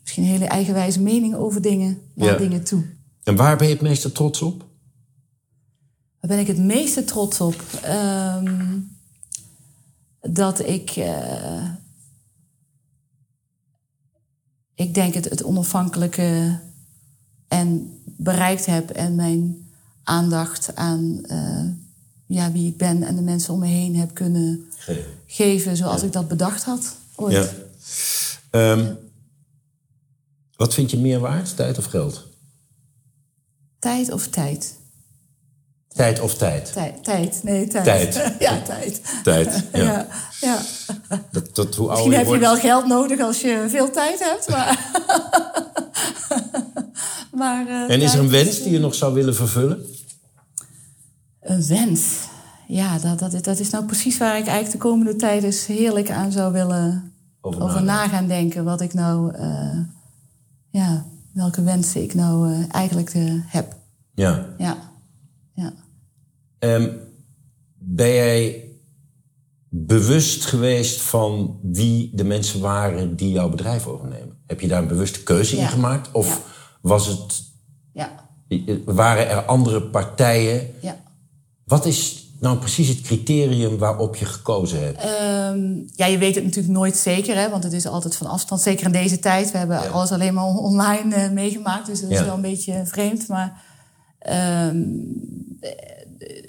misschien 0.00 0.22
een 0.22 0.28
hele 0.28 0.44
eigenwijze 0.46 1.00
mening 1.02 1.34
over 1.34 1.62
dingen, 1.62 1.98
laat 2.14 2.28
Ja. 2.28 2.36
dingen 2.36 2.64
toe. 2.64 2.82
En 3.24 3.36
waar 3.36 3.56
ben 3.56 3.66
je 3.66 3.72
het 3.72 3.82
meeste 3.82 4.12
trots 4.12 4.42
op? 4.42 4.64
Waar 6.20 6.30
ben 6.30 6.38
ik 6.38 6.46
het 6.46 6.58
meeste 6.58 7.04
trots 7.04 7.40
op? 7.40 7.62
Ehm, 7.82 8.78
dat 10.20 10.60
ik. 10.66 10.90
eh, 10.90 11.68
ik 14.74 14.94
denk 14.94 15.14
het, 15.14 15.24
het 15.24 15.42
onafhankelijke 15.42 16.60
en 17.48 18.00
bereikt 18.04 18.66
heb 18.66 18.90
en 18.90 19.14
mijn 19.14 19.70
aandacht 20.02 20.76
aan 20.76 21.24
eh, 21.24 21.64
ja, 22.26 22.52
wie 22.52 22.66
ik 22.68 22.76
ben 22.76 23.02
en 23.02 23.16
de 23.16 23.22
mensen 23.22 23.52
om 23.54 23.60
me 23.60 23.66
heen 23.66 23.96
heb 23.96 24.14
kunnen 24.14 24.70
geven 25.26 25.76
zoals 25.76 26.02
ik 26.02 26.12
dat 26.12 26.28
bedacht 26.28 26.64
had. 26.64 26.96
Ooit. 27.14 27.32
Ja. 27.32 27.48
Ehm, 28.50 28.94
wat 30.56 30.74
vind 30.74 30.90
je 30.90 30.98
meer 30.98 31.20
waard, 31.20 31.56
tijd 31.56 31.78
of 31.78 31.84
geld? 31.84 32.26
Tijd 33.78 34.12
of 34.12 34.28
tijd? 34.28 34.78
Tijd 36.00 36.20
of 36.20 36.34
tijd? 36.34 36.72
Tijd, 36.72 37.04
tijd. 37.04 37.40
nee, 37.42 37.66
tijd. 37.66 37.84
Tijd. 37.84 38.34
ja, 38.38 38.62
tijd. 38.62 39.02
Tijd, 39.22 39.64
ja. 39.72 39.82
Ja, 39.82 40.06
ja. 40.40 40.58
Dat, 41.30 41.54
dat, 41.54 41.74
hoe 41.74 41.88
ouder 41.88 41.88
Misschien 41.88 42.10
je 42.10 42.16
heb 42.16 42.26
je 42.26 42.38
wel 42.38 42.56
geld 42.56 42.86
nodig 42.86 43.20
als 43.20 43.40
je 43.40 43.66
veel 43.68 43.90
tijd 43.90 44.18
hebt, 44.18 44.48
maar... 44.48 44.90
maar 47.40 47.66
eh, 47.66 47.94
En 47.94 48.00
is 48.00 48.14
er 48.14 48.20
een 48.20 48.30
wens 48.30 48.62
die 48.62 48.72
je 48.72 48.78
nog 48.78 48.94
zou 48.94 49.14
willen 49.14 49.34
vervullen? 49.34 49.84
Een 51.40 51.66
wens? 51.66 52.14
Ja, 52.66 52.98
dat, 52.98 53.18
dat, 53.18 53.44
dat 53.44 53.58
is 53.58 53.70
nou 53.70 53.84
precies 53.84 54.18
waar 54.18 54.38
ik 54.38 54.46
eigenlijk 54.46 54.82
de 54.82 54.88
komende 54.88 55.16
tijd 55.16 55.42
eens 55.42 55.66
heerlijk 55.66 56.10
aan 56.10 56.32
zou 56.32 56.52
willen 56.52 57.12
Over 57.40 57.62
over 57.62 57.82
na 57.82 58.08
gaan 58.08 58.26
denken. 58.26 58.64
Wat 58.64 58.80
ik 58.80 58.94
nou... 58.94 59.34
eh, 59.34 59.78
ja, 60.70 61.04
welke 61.32 61.62
wensen 61.62 62.02
ik 62.02 62.14
nou 62.14 62.52
eh, 62.52 62.64
eigenlijk 62.70 63.10
eh, 63.10 63.32
heb. 63.46 63.76
Ja. 64.14 64.46
Ja, 64.58 64.76
ja. 65.54 65.72
Ehm, 66.60 66.88
ben 67.78 68.12
jij 68.14 68.64
bewust 69.68 70.44
geweest 70.44 71.00
van 71.00 71.58
wie 71.62 72.10
de 72.14 72.24
mensen 72.24 72.60
waren 72.60 73.16
die 73.16 73.30
jouw 73.32 73.48
bedrijf 73.48 73.86
overnemen? 73.86 74.36
Heb 74.46 74.60
je 74.60 74.68
daar 74.68 74.82
een 74.82 74.88
bewuste 74.88 75.22
keuze 75.22 75.56
in 75.56 75.68
gemaakt? 75.68 76.08
Of 76.12 76.26
Ja. 76.28 76.40
was 76.82 77.06
het, 77.06 77.42
Ja, 77.92 78.10
waren 78.84 79.28
er 79.28 79.42
andere 79.44 79.82
partijen? 79.82 80.68
ja. 80.80 80.96
Wat 81.64 81.86
is 81.86 82.28
nou 82.40 82.58
precies 82.58 82.88
het 82.88 83.00
criterium 83.00 83.78
waarop 83.78 84.16
je 84.16 84.24
gekozen 84.24 84.84
hebt? 84.84 84.98
Ehm, 85.02 85.82
ja, 85.94 86.06
je 86.06 86.18
weet 86.18 86.34
het 86.34 86.44
natuurlijk 86.44 86.74
nooit 86.74 86.96
zeker, 86.96 87.36
hè, 87.36 87.50
want 87.50 87.64
het 87.64 87.72
is 87.72 87.86
altijd 87.86 88.16
van 88.16 88.26
afstand. 88.26 88.60
Zeker 88.60 88.86
in 88.86 88.92
deze 88.92 89.18
tijd. 89.18 89.50
We 89.52 89.58
hebben 89.58 89.82
Ja. 89.82 89.88
alles 89.88 90.12
alleen 90.12 90.34
maar 90.34 90.44
on- 90.44 90.58
online 90.58 91.14
eh, 91.14 91.30
meegemaakt, 91.30 91.86
dus 91.86 92.00
dat 92.00 92.10
is 92.10 92.20
wel 92.20 92.34
een 92.34 92.40
beetje 92.40 92.82
vreemd. 92.86 93.28
Maar 93.28 93.62
ehm, 94.18 94.76
eh, 95.60 95.70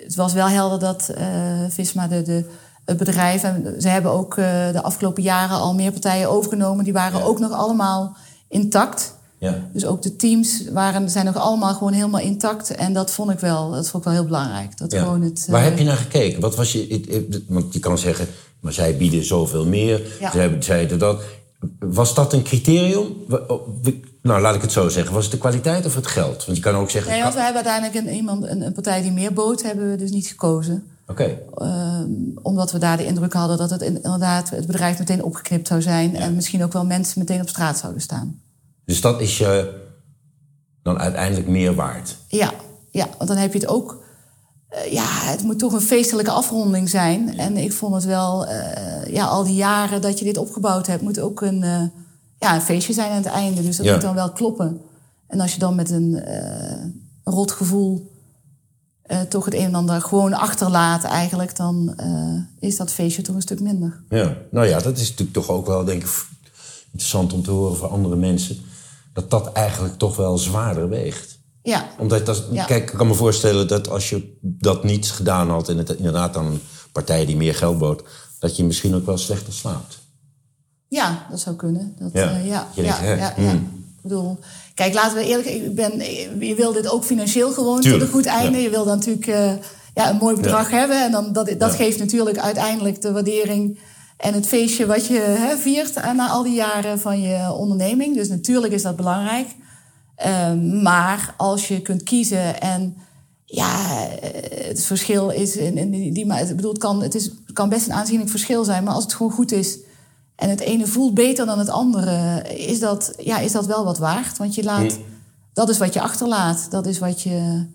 het 0.06 0.16
was 0.16 0.34
wel 0.34 0.48
helder 0.48 0.80
dat 0.80 1.10
eh, 1.10 1.26
Visma, 1.70 2.08
de, 2.08 2.22
de, 2.22 2.46
het 2.86 2.98
bedrijf, 2.98 3.44
en 3.44 3.76
ze 3.82 3.88
hebben 3.88 4.12
ook 4.12 4.38
eh, 4.38 4.72
de 4.72 4.82
afgelopen 4.82 5.24
jaren 5.24 5.58
al 5.58 5.74
meer 5.74 5.92
partijen 5.92 6.30
overgenomen. 6.30 6.84
Die 6.84 6.94
waren 6.94 7.20
Ja. 7.20 7.26
ook 7.26 7.40
nog 7.40 7.52
allemaal 7.52 8.16
intact. 8.50 9.16
Ja. 9.38 9.70
Dus 9.74 9.86
ook 9.86 10.02
de 10.02 10.16
teams 10.16 10.64
waren, 10.72 11.10
zijn 11.10 11.26
nog 11.26 11.36
allemaal 11.38 11.74
gewoon 11.74 11.94
helemaal 11.94 12.22
intact. 12.22 12.76
En 12.76 12.94
dat 12.94 13.12
vond 13.12 13.32
ik 13.32 13.40
wel, 13.40 13.72
dat 13.72 13.90
vond 13.90 14.04
ik 14.04 14.10
wel 14.10 14.20
heel 14.20 14.30
belangrijk. 14.30 14.78
Dat 14.78 14.92
Ja. 14.92 15.00
gewoon 15.02 15.22
het, 15.22 15.48
Waar 15.50 15.62
eh, 15.62 15.68
heb 15.70 15.78
je 15.78 15.84
naar 15.84 15.98
gekeken? 15.98 16.42
Wat 16.42 16.56
was 16.56 16.72
je, 16.72 17.44
want 17.48 17.74
je 17.74 17.80
kan 17.80 17.98
zeggen, 17.98 18.28
maar 18.60 18.74
zij 18.74 18.98
bieden 18.98 19.26
zoveel 19.26 19.66
meer. 19.66 20.02
Zij 20.32 20.56
zeiden 20.60 21.00
dat. 21.00 21.22
Was 21.80 22.14
dat 22.16 22.34
een 22.34 22.44
criterium? 22.44 23.06
Nou, 24.22 24.42
laat 24.42 24.56
ik 24.56 24.62
het 24.62 24.72
zo 24.72 24.90
zeggen. 24.90 25.14
Was 25.14 25.24
het 25.24 25.32
de 25.34 25.40
kwaliteit 25.40 25.86
of 25.86 25.96
het 25.96 26.08
geld? 26.08 26.46
Want 26.46 26.58
je 26.58 26.64
kan 26.64 26.76
ook 26.76 26.90
zeggen... 26.90 27.12
Nee, 27.12 27.22
want 27.22 27.34
we 27.34 27.40
hebben 27.42 27.66
uiteindelijk 27.66 28.08
een, 28.08 28.16
iemand, 28.16 28.44
een, 28.48 28.62
een 28.62 28.74
partij 28.74 29.02
die 29.02 29.12
meer 29.12 29.34
bood, 29.34 29.62
hebben 29.64 29.90
we 29.92 29.98
dus 29.98 30.12
niet 30.12 30.28
gekozen. 30.28 30.84
Oké, 31.08 31.38
Ehm, 31.56 32.10
omdat 32.42 32.72
we 32.72 32.78
daar 32.78 32.98
de 32.98 33.06
indruk 33.06 33.34
hadden 33.34 33.58
dat 33.58 33.70
het 33.70 33.82
inderdaad 33.82 34.50
het 34.50 34.66
bedrijf 34.68 35.00
meteen 35.00 35.24
opgeknipt 35.24 35.68
zou 35.68 35.82
zijn. 35.82 36.16
En 36.16 36.36
misschien 36.36 36.64
ook 36.64 36.74
wel 36.74 36.86
mensen 36.86 37.20
meteen 37.20 37.42
op 37.42 37.50
straat 37.50 37.78
zouden 37.78 38.02
staan. 38.02 38.42
dus 38.86 39.02
dat 39.02 39.22
is 39.22 39.38
je 39.38 39.80
dan 40.84 41.00
uiteindelijk 41.00 41.48
meer 41.48 41.76
waard. 41.76 42.16
Ja, 42.28 42.52
ja 42.92 43.08
want 43.18 43.30
dan 43.30 43.38
heb 43.38 43.54
je 43.54 43.60
het 43.60 43.68
ook. 43.68 44.04
eh, 44.68 44.92
ja, 44.92 45.06
het 45.08 45.44
moet 45.44 45.60
toch 45.60 45.74
een 45.74 45.82
feestelijke 45.82 46.32
afronding 46.32 46.90
zijn. 46.90 47.38
En 47.38 47.58
ik 47.58 47.74
vond 47.74 47.94
het 47.96 48.06
wel, 48.06 48.46
eh, 48.46 49.14
ja, 49.14 49.26
al 49.26 49.44
die 49.44 49.56
jaren 49.56 50.02
dat 50.02 50.20
je 50.20 50.26
dit 50.26 50.38
opgebouwd 50.38 50.88
hebt, 50.88 51.02
moet 51.02 51.20
ook 51.20 51.42
een, 51.42 51.64
eh, 51.64 51.82
ja, 52.42 52.56
een 52.56 52.62
feestje 52.62 52.94
zijn 52.94 53.10
aan 53.10 53.16
het 53.18 53.26
einde. 53.26 53.62
Dus 53.64 53.78
dat 53.78 53.86
Ja. 53.86 53.92
moet 53.94 54.02
dan 54.02 54.16
wel 54.16 54.32
kloppen. 54.32 54.82
En 55.28 55.40
als 55.40 55.54
je 55.54 55.60
dan 55.60 55.76
met 55.76 55.90
een 55.90 56.16
eh, 56.20 56.86
rot 57.24 57.52
gevoel 57.52 58.10
eh, 59.02 59.22
toch 59.22 59.46
het 59.46 59.54
een 59.54 59.64
en 59.66 59.76
ander 59.76 60.02
gewoon 60.02 60.34
achterlaat, 60.34 61.04
eigenlijk, 61.04 61.56
dan 61.56 61.94
eh, 61.98 62.40
is 62.70 62.78
dat 62.78 62.92
feestje 62.92 63.22
toch 63.22 63.36
een 63.36 63.42
stuk 63.42 63.60
minder. 63.60 64.04
Ja, 64.10 64.38
nou 64.52 64.68
ja, 64.68 64.80
dat 64.80 64.98
is 64.98 65.10
natuurlijk 65.10 65.34
toch 65.38 65.50
ook 65.50 65.66
wel, 65.68 65.84
denk 65.86 66.02
ik, 66.04 66.26
interessant 66.86 67.34
om 67.34 67.44
te 67.44 67.52
horen 67.52 67.78
voor 67.78 67.88
andere 67.88 68.16
mensen. 68.16 68.58
Dat 69.14 69.30
dat 69.30 69.52
eigenlijk 69.52 69.98
toch 69.98 70.16
wel 70.16 70.38
zwaarder 70.38 70.90
weegt. 70.90 71.40
Ja, 71.64 71.90
Omdat 72.00 72.26
dat, 72.26 72.44
Ja. 72.52 72.66
kijk, 72.66 72.92
ik 72.92 72.98
kan 72.98 73.08
me 73.08 73.14
voorstellen 73.14 73.68
dat 73.68 73.90
als 73.90 74.10
je 74.10 74.38
dat 74.42 74.84
niet 74.84 75.12
gedaan 75.12 75.50
had 75.50 75.70
en 75.70 75.78
het 75.78 75.90
inderdaad 75.90 76.38
aan 76.38 76.46
een 76.46 76.62
partij 76.92 77.26
die 77.26 77.36
meer 77.36 77.56
geld 77.56 77.78
bood, 77.78 78.04
dat 78.40 78.56
je 78.58 78.64
misschien 78.64 78.96
ook 78.96 79.06
wel 79.06 79.18
slechter 79.18 79.54
slaapt. 79.54 80.00
Ja, 80.92 81.26
dat 81.30 81.40
zou 81.40 81.56
kunnen. 81.56 81.96
Dat, 82.00 82.10
Ja. 82.14 82.30
eh, 82.30 82.48
ja, 82.48 82.68
ja, 82.76 83.34
hmm. 83.36 83.50
Ik 83.96 84.02
bedoel, 84.02 84.38
kijk, 84.74 84.94
laten 84.94 85.18
we 85.18 85.26
eerlijk 85.26 85.48
ik 85.48 85.76
ben, 85.76 85.92
Je 86.40 86.56
wil 86.56 86.74
dit 86.74 86.90
ook 86.90 87.04
financieel 87.04 87.52
gewoon 87.52 87.82
Tuurlijk, 87.82 88.04
tot 88.04 88.14
een 88.14 88.16
goed 88.16 88.26
einde. 88.26 88.58
Je 88.62 88.70
wil 88.70 88.86
dan 88.86 88.98
natuurlijk 88.98 89.28
eh, 89.28 89.54
ja, 89.96 90.10
een 90.10 90.18
mooi 90.18 90.36
bedrag 90.36 90.70
hebben. 90.70 91.04
En 91.04 91.12
dan, 91.12 91.34
dat 91.34 91.56
dat 91.58 91.76
geeft 91.76 92.00
natuurlijk 92.00 92.38
uiteindelijk 92.38 93.02
de 93.02 93.12
waardering 93.12 93.80
en 94.18 94.34
het 94.34 94.48
feestje 94.48 94.86
wat 94.86 95.08
je 95.08 95.20
hè, 95.20 95.58
viert 95.58 95.96
na 95.96 96.30
al 96.30 96.44
die 96.44 96.54
jaren 96.54 97.00
van 97.00 97.22
je 97.22 97.54
onderneming. 97.54 98.16
Dus 98.16 98.28
natuurlijk 98.28 98.74
is 98.74 98.82
dat 98.82 98.96
belangrijk. 98.96 99.48
Ehm, 100.16 100.82
maar 100.82 101.34
als 101.38 101.68
je 101.68 101.82
kunt 101.82 102.04
kiezen 102.04 102.62
en 102.62 102.98
ja, 103.46 104.08
eh, 104.08 104.68
het 104.68 104.86
verschil 104.86 105.30
is. 105.30 105.56
In, 105.56 105.78
in 105.78 105.92
die, 105.92 106.12
die, 106.12 106.34
ik 106.34 106.56
bedoel, 106.56 106.72
het 106.72 106.82
kan, 106.82 107.02
het, 107.02 107.16
is, 107.16 107.24
het 107.24 107.54
kan 107.54 107.70
best 107.70 107.88
een 107.88 107.94
aanzienlijk 107.94 108.30
verschil 108.30 108.64
zijn. 108.64 108.84
Maar 108.84 108.94
als 108.94 109.04
het 109.04 109.14
gewoon 109.14 109.32
goed 109.32 109.52
is 109.52 109.78
en 110.42 110.50
het 110.50 110.60
ene 110.60 110.88
voelt 110.88 111.14
beter 111.14 111.46
dan 111.46 111.60
het 111.60 111.70
andere, 111.70 112.42
is 112.58 112.80
dat, 112.80 113.14
ja, 113.18 113.40
is 113.40 113.52
dat 113.52 113.66
wel 113.66 113.84
wat 113.84 113.98
waard. 113.98 114.38
Want 114.38 114.56
je 114.56 114.64
laat, 114.64 114.98
dat 115.54 115.70
is 115.70 115.78
wat 115.78 115.94
je 115.94 116.02
achterlaat. 116.02 116.68
Dat 116.72 116.86
is 116.86 117.00
wat 117.00 117.22
je 117.22 117.66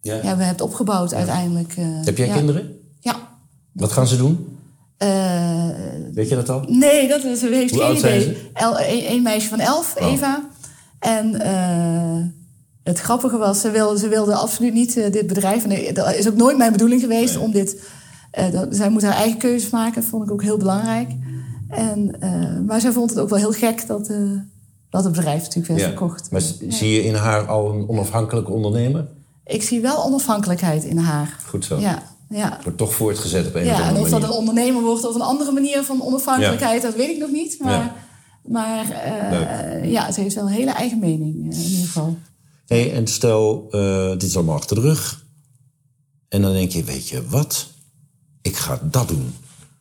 Ja. 0.00 0.14
ja, 0.22 0.36
we 0.36 0.42
hebt 0.42 0.60
opgebouwd 0.60 1.14
uiteindelijk. 1.14 1.74
eh, 1.76 1.84
Heb 2.04 2.16
jij 2.16 2.26
ja. 2.26 2.34
kinderen? 2.34 2.78
Ja. 3.00 3.16
Wat 3.72 3.92
gaan 3.92 4.06
ze 4.06 4.16
doen? 4.16 4.58
Eh, 4.96 5.68
Weet 6.14 6.28
je 6.28 6.34
dat 6.34 6.48
al? 6.48 6.64
Nee, 6.68 7.08
dat 7.08 7.24
is, 7.24 7.40
heeft 7.40 7.70
Hoe 7.70 7.80
geen 7.80 7.88
oud 7.88 7.98
zijn 7.98 8.20
idee. 8.20 8.50
El, 8.54 8.80
een, 8.80 9.10
een 9.12 9.22
meisje 9.22 9.48
van 9.48 9.60
elf, 9.60 9.94
Oh. 10.00 10.12
Eva. 10.12 10.48
En 10.98 11.40
eh, 11.40 12.24
het 12.82 13.00
grappige 13.00 13.36
was, 13.36 13.60
ze 13.60 13.70
wilde, 13.70 13.98
ze 13.98 14.08
wilde 14.08 14.34
absoluut 14.34 14.72
niet 14.72 14.94
dit 14.94 15.26
bedrijf. 15.26 15.64
En 15.64 15.94
dat 15.94 16.14
is 16.14 16.28
ook 16.28 16.36
nooit 16.36 16.56
mijn 16.56 16.72
bedoeling 16.72 17.00
geweest 17.00 17.36
om 17.36 17.52
dit. 17.52 17.82
dat, 18.52 18.66
zij 18.70 18.88
moet 18.90 19.02
haar 19.02 19.14
eigen 19.14 19.38
keuzes 19.38 19.70
maken, 19.70 20.04
vond 20.04 20.24
ik 20.24 20.30
ook 20.30 20.42
heel 20.42 20.56
belangrijk. 20.58 21.10
En, 21.70 22.20
eh, 22.20 22.58
maar 22.66 22.80
zij 22.80 22.92
vond 22.92 23.10
het 23.10 23.18
ook 23.18 23.28
wel 23.28 23.38
heel 23.38 23.52
gek 23.52 23.86
dat, 23.86 24.08
eh, 24.08 24.16
dat 24.90 25.04
het 25.04 25.12
bedrijf 25.12 25.42
natuurlijk 25.42 25.66
werd 25.66 25.82
verkocht. 25.82 26.30
Maar 26.30 26.42
zie 26.68 26.90
je 26.92 27.04
in 27.04 27.14
haar 27.14 27.46
al 27.46 27.72
een 27.72 27.88
onafhankelijke 27.88 28.50
ondernemer? 28.50 29.06
Ik 29.44 29.62
zie 29.62 29.80
wel 29.80 30.04
onafhankelijkheid 30.04 30.84
in 30.84 30.98
haar. 30.98 31.36
Goed 31.46 31.64
zo. 31.64 31.78
Ja, 31.78 32.02
ja. 32.28 32.58
Wordt 32.62 32.78
toch 32.78 32.94
voortgezet 32.94 33.46
op 33.46 33.54
een 33.54 33.60
of 33.60 33.66
Ja, 33.66 33.74
en 33.74 33.80
andere 33.82 34.00
of 34.04 34.10
dat 34.10 34.20
manier. 34.20 34.34
een 34.34 34.38
ondernemer 34.38 34.82
wordt 34.82 35.06
of 35.08 35.14
een 35.14 35.20
andere 35.20 35.52
manier 35.52 35.82
van 35.82 36.02
onafhankelijkheid, 36.02 36.82
dat 36.82 36.94
weet 36.94 37.10
ik 37.10 37.18
nog 37.18 37.30
niet. 37.30 37.58
Maar, 37.60 37.72
Ja. 37.72 37.94
maar 38.48 38.90
eh, 38.90 39.90
ja, 39.92 40.12
ze 40.12 40.20
heeft 40.20 40.34
wel 40.34 40.44
een 40.46 40.52
hele 40.52 40.70
eigen 40.70 40.98
mening 40.98 41.34
in 41.34 41.52
ieder 41.52 41.84
geval. 41.86 42.16
Hey, 42.66 42.92
en 42.94 43.06
stel, 43.06 43.68
dit 44.12 44.22
is 44.22 44.36
allemaal 44.36 44.54
achter 44.56 44.76
de 44.76 44.82
rug. 44.82 45.24
En 46.28 46.42
dan 46.42 46.52
denk 46.52 46.70
je, 46.70 46.84
weet 46.84 47.08
je 47.08 47.26
wat? 47.28 47.66
Ik 48.42 48.56
ga 48.56 48.80
dat 48.90 49.08
doen. 49.08 49.34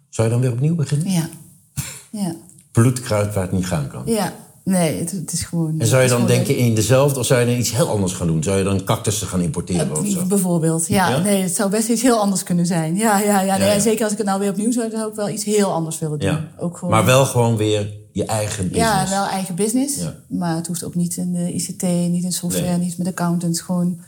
Zou 0.10 0.28
je 0.28 0.34
dan 0.34 0.43
weer 0.43 0.52
opnieuw 0.52 0.75
beginnen? 0.75 1.12
Ja, 1.12 1.30
ja, 2.12 2.36
Bloed 2.72 3.00
kruidt 3.00 3.34
waar 3.34 3.43
het 3.43 3.52
niet 3.52 3.65
gaan 3.65 3.88
kan. 3.88 4.02
ja. 4.06 4.34
Nee, 4.63 5.00
het, 5.00 5.12
het 5.12 5.32
is 5.32 5.43
gewoon... 5.43 5.80
En 5.80 5.88
zou 5.88 6.04
je 6.04 6.10
dan 6.10 6.26
denken 6.28 6.58
in 6.58 6.76
dezelfde, 6.76 7.19
of 7.19 7.26
zou 7.26 7.39
je 7.39 7.45
dan 7.45 7.56
iets 7.56 7.72
heel 7.72 7.88
anders 7.89 8.13
gaan 8.13 8.28
doen? 8.28 8.43
Zou 8.43 8.58
je 8.58 8.63
dan 8.63 8.84
cactussen 8.84 9.28
gaan 9.28 9.41
importeren 9.41 9.98
of 9.98 10.08
zo? 10.08 10.26
Bijvoorbeeld, 10.26 10.88
ja, 10.88 11.10
Ja? 11.10 11.17
Nee, 11.19 11.41
het 11.41 11.56
zou 11.56 11.69
best 11.69 11.89
iets 11.89 12.02
heel 12.02 12.17
anders 12.19 12.43
kunnen 12.43 12.65
zijn. 12.65 12.95
Ja, 12.95 13.19
ja, 13.19 13.41
ja, 13.41 13.58
nee, 13.58 13.67
Ja, 13.67 13.74
ja. 13.74 13.80
Zeker 13.80 14.04
als 14.04 14.12
ik 14.12 14.17
het 14.17 14.28
nou 14.28 14.39
weer 14.39 14.50
opnieuw 14.50 14.72
zou, 14.72 14.89
zou 14.91 15.10
ik 15.10 15.15
wel 15.15 15.30
iets 15.30 15.43
heel 15.43 15.72
anders 15.72 16.00
willen 16.00 16.19
doen. 16.19 16.30
Ja. 16.30 16.48
Ook 16.58 16.78
gewoon, 16.78 16.93
Maar 16.93 17.06
wel 17.06 17.26
gewoon 17.26 17.58
weer 17.58 17.93
je 18.12 18.26
eigen 18.26 18.69
business. 18.69 19.10
Ja, 19.12 19.17
wel 19.19 19.26
eigen 19.28 19.56
business. 19.56 19.95
Ja. 19.98 20.15
Maar 20.28 20.56
het 20.56 20.67
hoeft 20.67 20.84
ook 20.84 20.95
niet 20.95 21.17
in 21.17 21.34
de 21.34 21.54
ICT, 21.54 21.82
niet 21.84 22.24
in 22.24 22.32
software, 22.32 22.67
Nee. 22.67 22.78
niet 22.78 22.98
met 22.98 23.08
accountants. 23.08 23.60
Gewoon, 23.62 24.00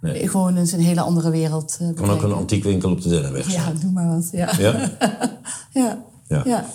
Nee. 0.00 0.28
gewoon 0.28 0.56
eens 0.56 0.72
een 0.72 0.80
hele 0.80 1.00
andere 1.00 1.30
wereld. 1.30 1.76
eh, 1.80 1.88
kan 1.94 2.10
ook 2.10 2.22
een 2.22 2.32
antiekwinkel 2.32 2.90
op 2.90 3.02
de 3.02 3.08
Dennenweg 3.08 3.50
zijn. 3.50 3.74
Ja, 3.74 3.80
doe 3.80 3.90
maar 3.90 4.08
wat. 4.08 4.28
Ja. 4.32 4.50
Ja? 4.58 4.90
Ja. 5.72 6.02
Ja. 6.28 6.42
ja. 6.44 6.66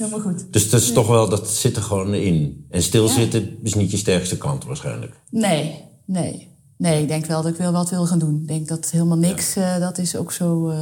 Helemaal 0.00 0.20
goed. 0.32 0.52
Dus 0.52 0.70
dat 0.70 0.80
is 0.80 0.92
toch 0.92 1.06
wel, 1.06 1.28
dat 1.28 1.48
zit 1.50 1.76
er 1.76 1.82
gewoon 1.82 2.14
in. 2.14 2.66
En 2.70 2.82
stilzitten 2.82 3.58
is 3.62 3.74
niet 3.74 3.90
je 3.90 3.96
sterkste 3.96 4.36
kant 4.38 4.64
waarschijnlijk. 4.64 5.20
Nee, 5.30 5.84
nee. 6.06 6.48
Nee, 6.76 7.02
ik 7.02 7.08
denk 7.08 7.26
wel 7.26 7.42
dat 7.42 7.52
ik 7.52 7.58
wel 7.58 7.72
wat 7.72 7.90
wil 7.90 8.06
gaan 8.06 8.18
doen. 8.18 8.38
Ik 8.42 8.48
denk 8.48 8.68
dat 8.68 8.90
helemaal 8.90 9.16
niks, 9.18 9.56
eh, 9.56 9.78
dat 9.78 9.98
is 9.98 10.16
ook 10.16 10.32
zo... 10.32 10.68
eh, 10.68 10.78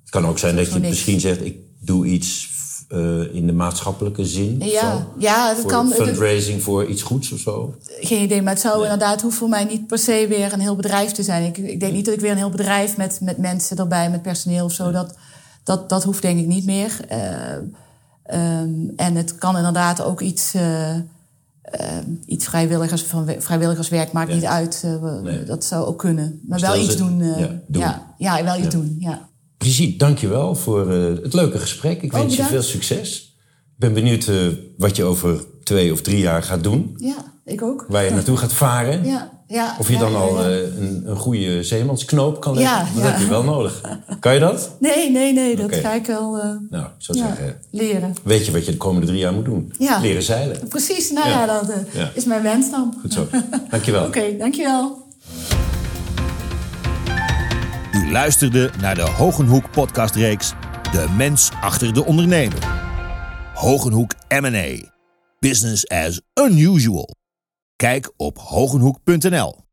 Het 0.00 0.10
kan 0.10 0.26
ook 0.26 0.38
zijn 0.38 0.56
dat 0.56 0.66
je 0.66 0.74
niks. 0.74 0.88
misschien 0.88 1.20
zegt, 1.20 1.44
ik 1.44 1.56
doe 1.80 2.06
iets 2.06 2.48
eh, 2.88 3.34
in 3.34 3.46
de 3.46 3.52
maatschappelijke 3.52 4.24
zin. 4.26 4.58
Ja, 4.60 4.96
zo. 4.96 5.04
ja, 5.18 5.48
dat 5.48 5.60
voor 5.60 5.70
kan- 5.70 5.90
Fundraising 5.92 6.62
voor 6.62 6.86
iets 6.86 7.02
goeds 7.02 7.32
of 7.32 7.38
zo. 7.38 7.74
geen 8.00 8.22
idee, 8.22 8.42
maar 8.42 8.52
het 8.52 8.62
zou 8.62 8.82
inderdaad 8.82 9.22
hoeft 9.22 9.36
voor 9.36 9.48
mij 9.48 9.64
niet 9.64 9.86
per 9.86 9.98
se 9.98 10.26
weer 10.28 10.52
een 10.52 10.60
heel 10.60 10.76
bedrijf 10.76 11.12
te 11.12 11.22
zijn. 11.22 11.44
Ik, 11.44 11.56
ik 11.58 11.80
denk 11.80 11.92
niet 11.92 12.04
dat 12.04 12.14
ik 12.14 12.20
weer 12.20 12.30
een 12.30 12.36
heel 12.36 12.50
bedrijf 12.50 12.96
met, 12.96 13.18
met 13.20 13.38
mensen 13.38 13.76
erbij, 13.76 14.10
met 14.10 14.22
personeel 14.22 14.64
of 14.64 14.72
zo. 14.72 14.90
Dat, 14.90 15.14
dat, 15.64 15.88
dat 15.88 16.04
hoeft 16.04 16.22
denk 16.22 16.38
ik 16.40 16.46
niet 16.46 16.64
meer. 16.66 17.00
Ehm, 18.26 18.70
en 18.96 19.14
het 19.14 19.34
kan 19.38 19.56
inderdaad 19.56 20.02
ook 20.02 20.20
iets, 20.20 20.54
eh, 20.54 20.90
ehm, 21.62 22.04
iets 22.26 22.44
vrijwilligers, 22.44 23.02
van 23.02 23.28
vrijwilligerswerk 23.38 24.12
maakt 24.12 24.28
Ja. 24.28 24.34
niet 24.34 24.44
uit. 24.44 24.82
eh, 24.84 25.20
Nee. 25.22 25.44
Dat 25.44 25.64
zou 25.64 25.86
ook 25.86 25.98
kunnen. 25.98 26.40
Maar 26.48 26.58
Stel 26.58 26.72
wel 26.72 26.82
iets 26.82 26.96
doen. 26.96 27.24
ja, 27.24 27.34
doen. 27.66 27.82
Ja, 27.82 28.14
ja, 28.18 28.44
wel 28.44 28.58
iets 28.58 28.68
doen. 28.74 28.96
Ja. 28.98 29.28
Brigitte, 29.58 29.96
dankjewel 29.96 30.54
voor 30.54 30.90
het 30.90 31.32
leuke 31.34 31.58
gesprek. 31.58 32.02
Ik 32.02 32.12
Oh, 32.14 32.18
wens 32.20 32.36
je 32.36 32.44
veel 32.44 32.62
succes. 32.62 33.36
Ik 33.74 33.78
ben 33.82 33.92
benieuwd 33.94 34.30
wat 34.76 34.96
je 34.96 35.04
over 35.04 35.44
twee 35.62 35.92
of 35.92 36.00
drie 36.00 36.18
jaar 36.18 36.42
gaat 36.42 36.62
doen. 36.62 36.94
ja, 36.96 37.16
ik 37.44 37.62
ook. 37.62 37.84
Waar 37.88 38.04
je 38.04 38.10
naartoe 38.10 38.36
gaat 38.36 38.52
varen. 38.52 39.04
Ja, 39.04 39.30
ja, 39.48 39.76
Of 39.78 39.86
je 39.88 39.92
ja, 39.92 39.98
dan 39.98 40.14
al 40.16 40.40
ja. 40.42 40.48
eh, 40.48 40.56
een, 40.62 41.02
een 41.06 41.16
goede 41.16 41.62
zeemansknoop 41.62 42.40
kan 42.40 42.54
leggen. 42.54 42.76
Ja, 42.76 42.84
dat 42.94 43.02
ja. 43.02 43.08
heb 43.10 43.18
je 43.20 43.26
wel 43.28 43.42
nodig. 43.42 43.80
Kan 44.20 44.34
je 44.34 44.40
dat? 44.40 44.70
Nee, 44.80 45.10
nee, 45.10 45.32
nee, 45.32 45.56
dat 45.56 45.74
ga 45.74 45.92
ik 45.92 46.06
wel 46.06 46.38
eh, 46.38 46.48
Nou, 46.70 46.84
ik 46.84 46.90
zou 46.98 47.18
ja, 47.18 47.26
zeggen, 47.26 47.56
leren. 47.70 48.14
weet 48.24 48.46
je 48.46 48.52
wat 48.52 48.64
je 48.64 48.70
de 48.70 48.76
komende 48.76 49.06
drie 49.06 49.18
jaar 49.18 49.32
moet 49.32 49.44
doen? 49.44 49.72
Ja. 49.78 50.00
Leren 50.00 50.22
zeilen. 50.22 50.68
Precies, 50.68 51.10
nou 51.10 51.28
Ja. 51.28 51.40
ja, 51.40 51.46
dat 51.60 51.68
eh, 51.70 51.76
Ja. 51.94 52.10
is 52.14 52.24
mijn 52.24 52.42
wens 52.42 52.70
dan. 52.70 52.94
Goed 53.00 53.12
zo. 53.12 53.26
Dankjewel. 53.70 54.04
Oké, 54.06 54.36
dankjewel. 54.38 55.04
U 57.92 58.10
luisterde 58.12 58.70
naar 58.80 58.94
de 58.94 59.02
Hogenhoek 59.10 59.70
podcastreeks 59.70 60.52
De 60.92 61.06
Mens 61.16 61.50
Achter 61.60 61.94
de 61.94 62.04
Ondernemer. 62.04 62.58
Hogenhoek 63.54 64.12
M&A. 64.28 64.94
Business 65.38 65.88
as 65.88 66.20
unusual. 66.34 67.14
Kijk 67.76 68.12
op 68.16 68.38
hogenhoek.nl. 68.38 69.65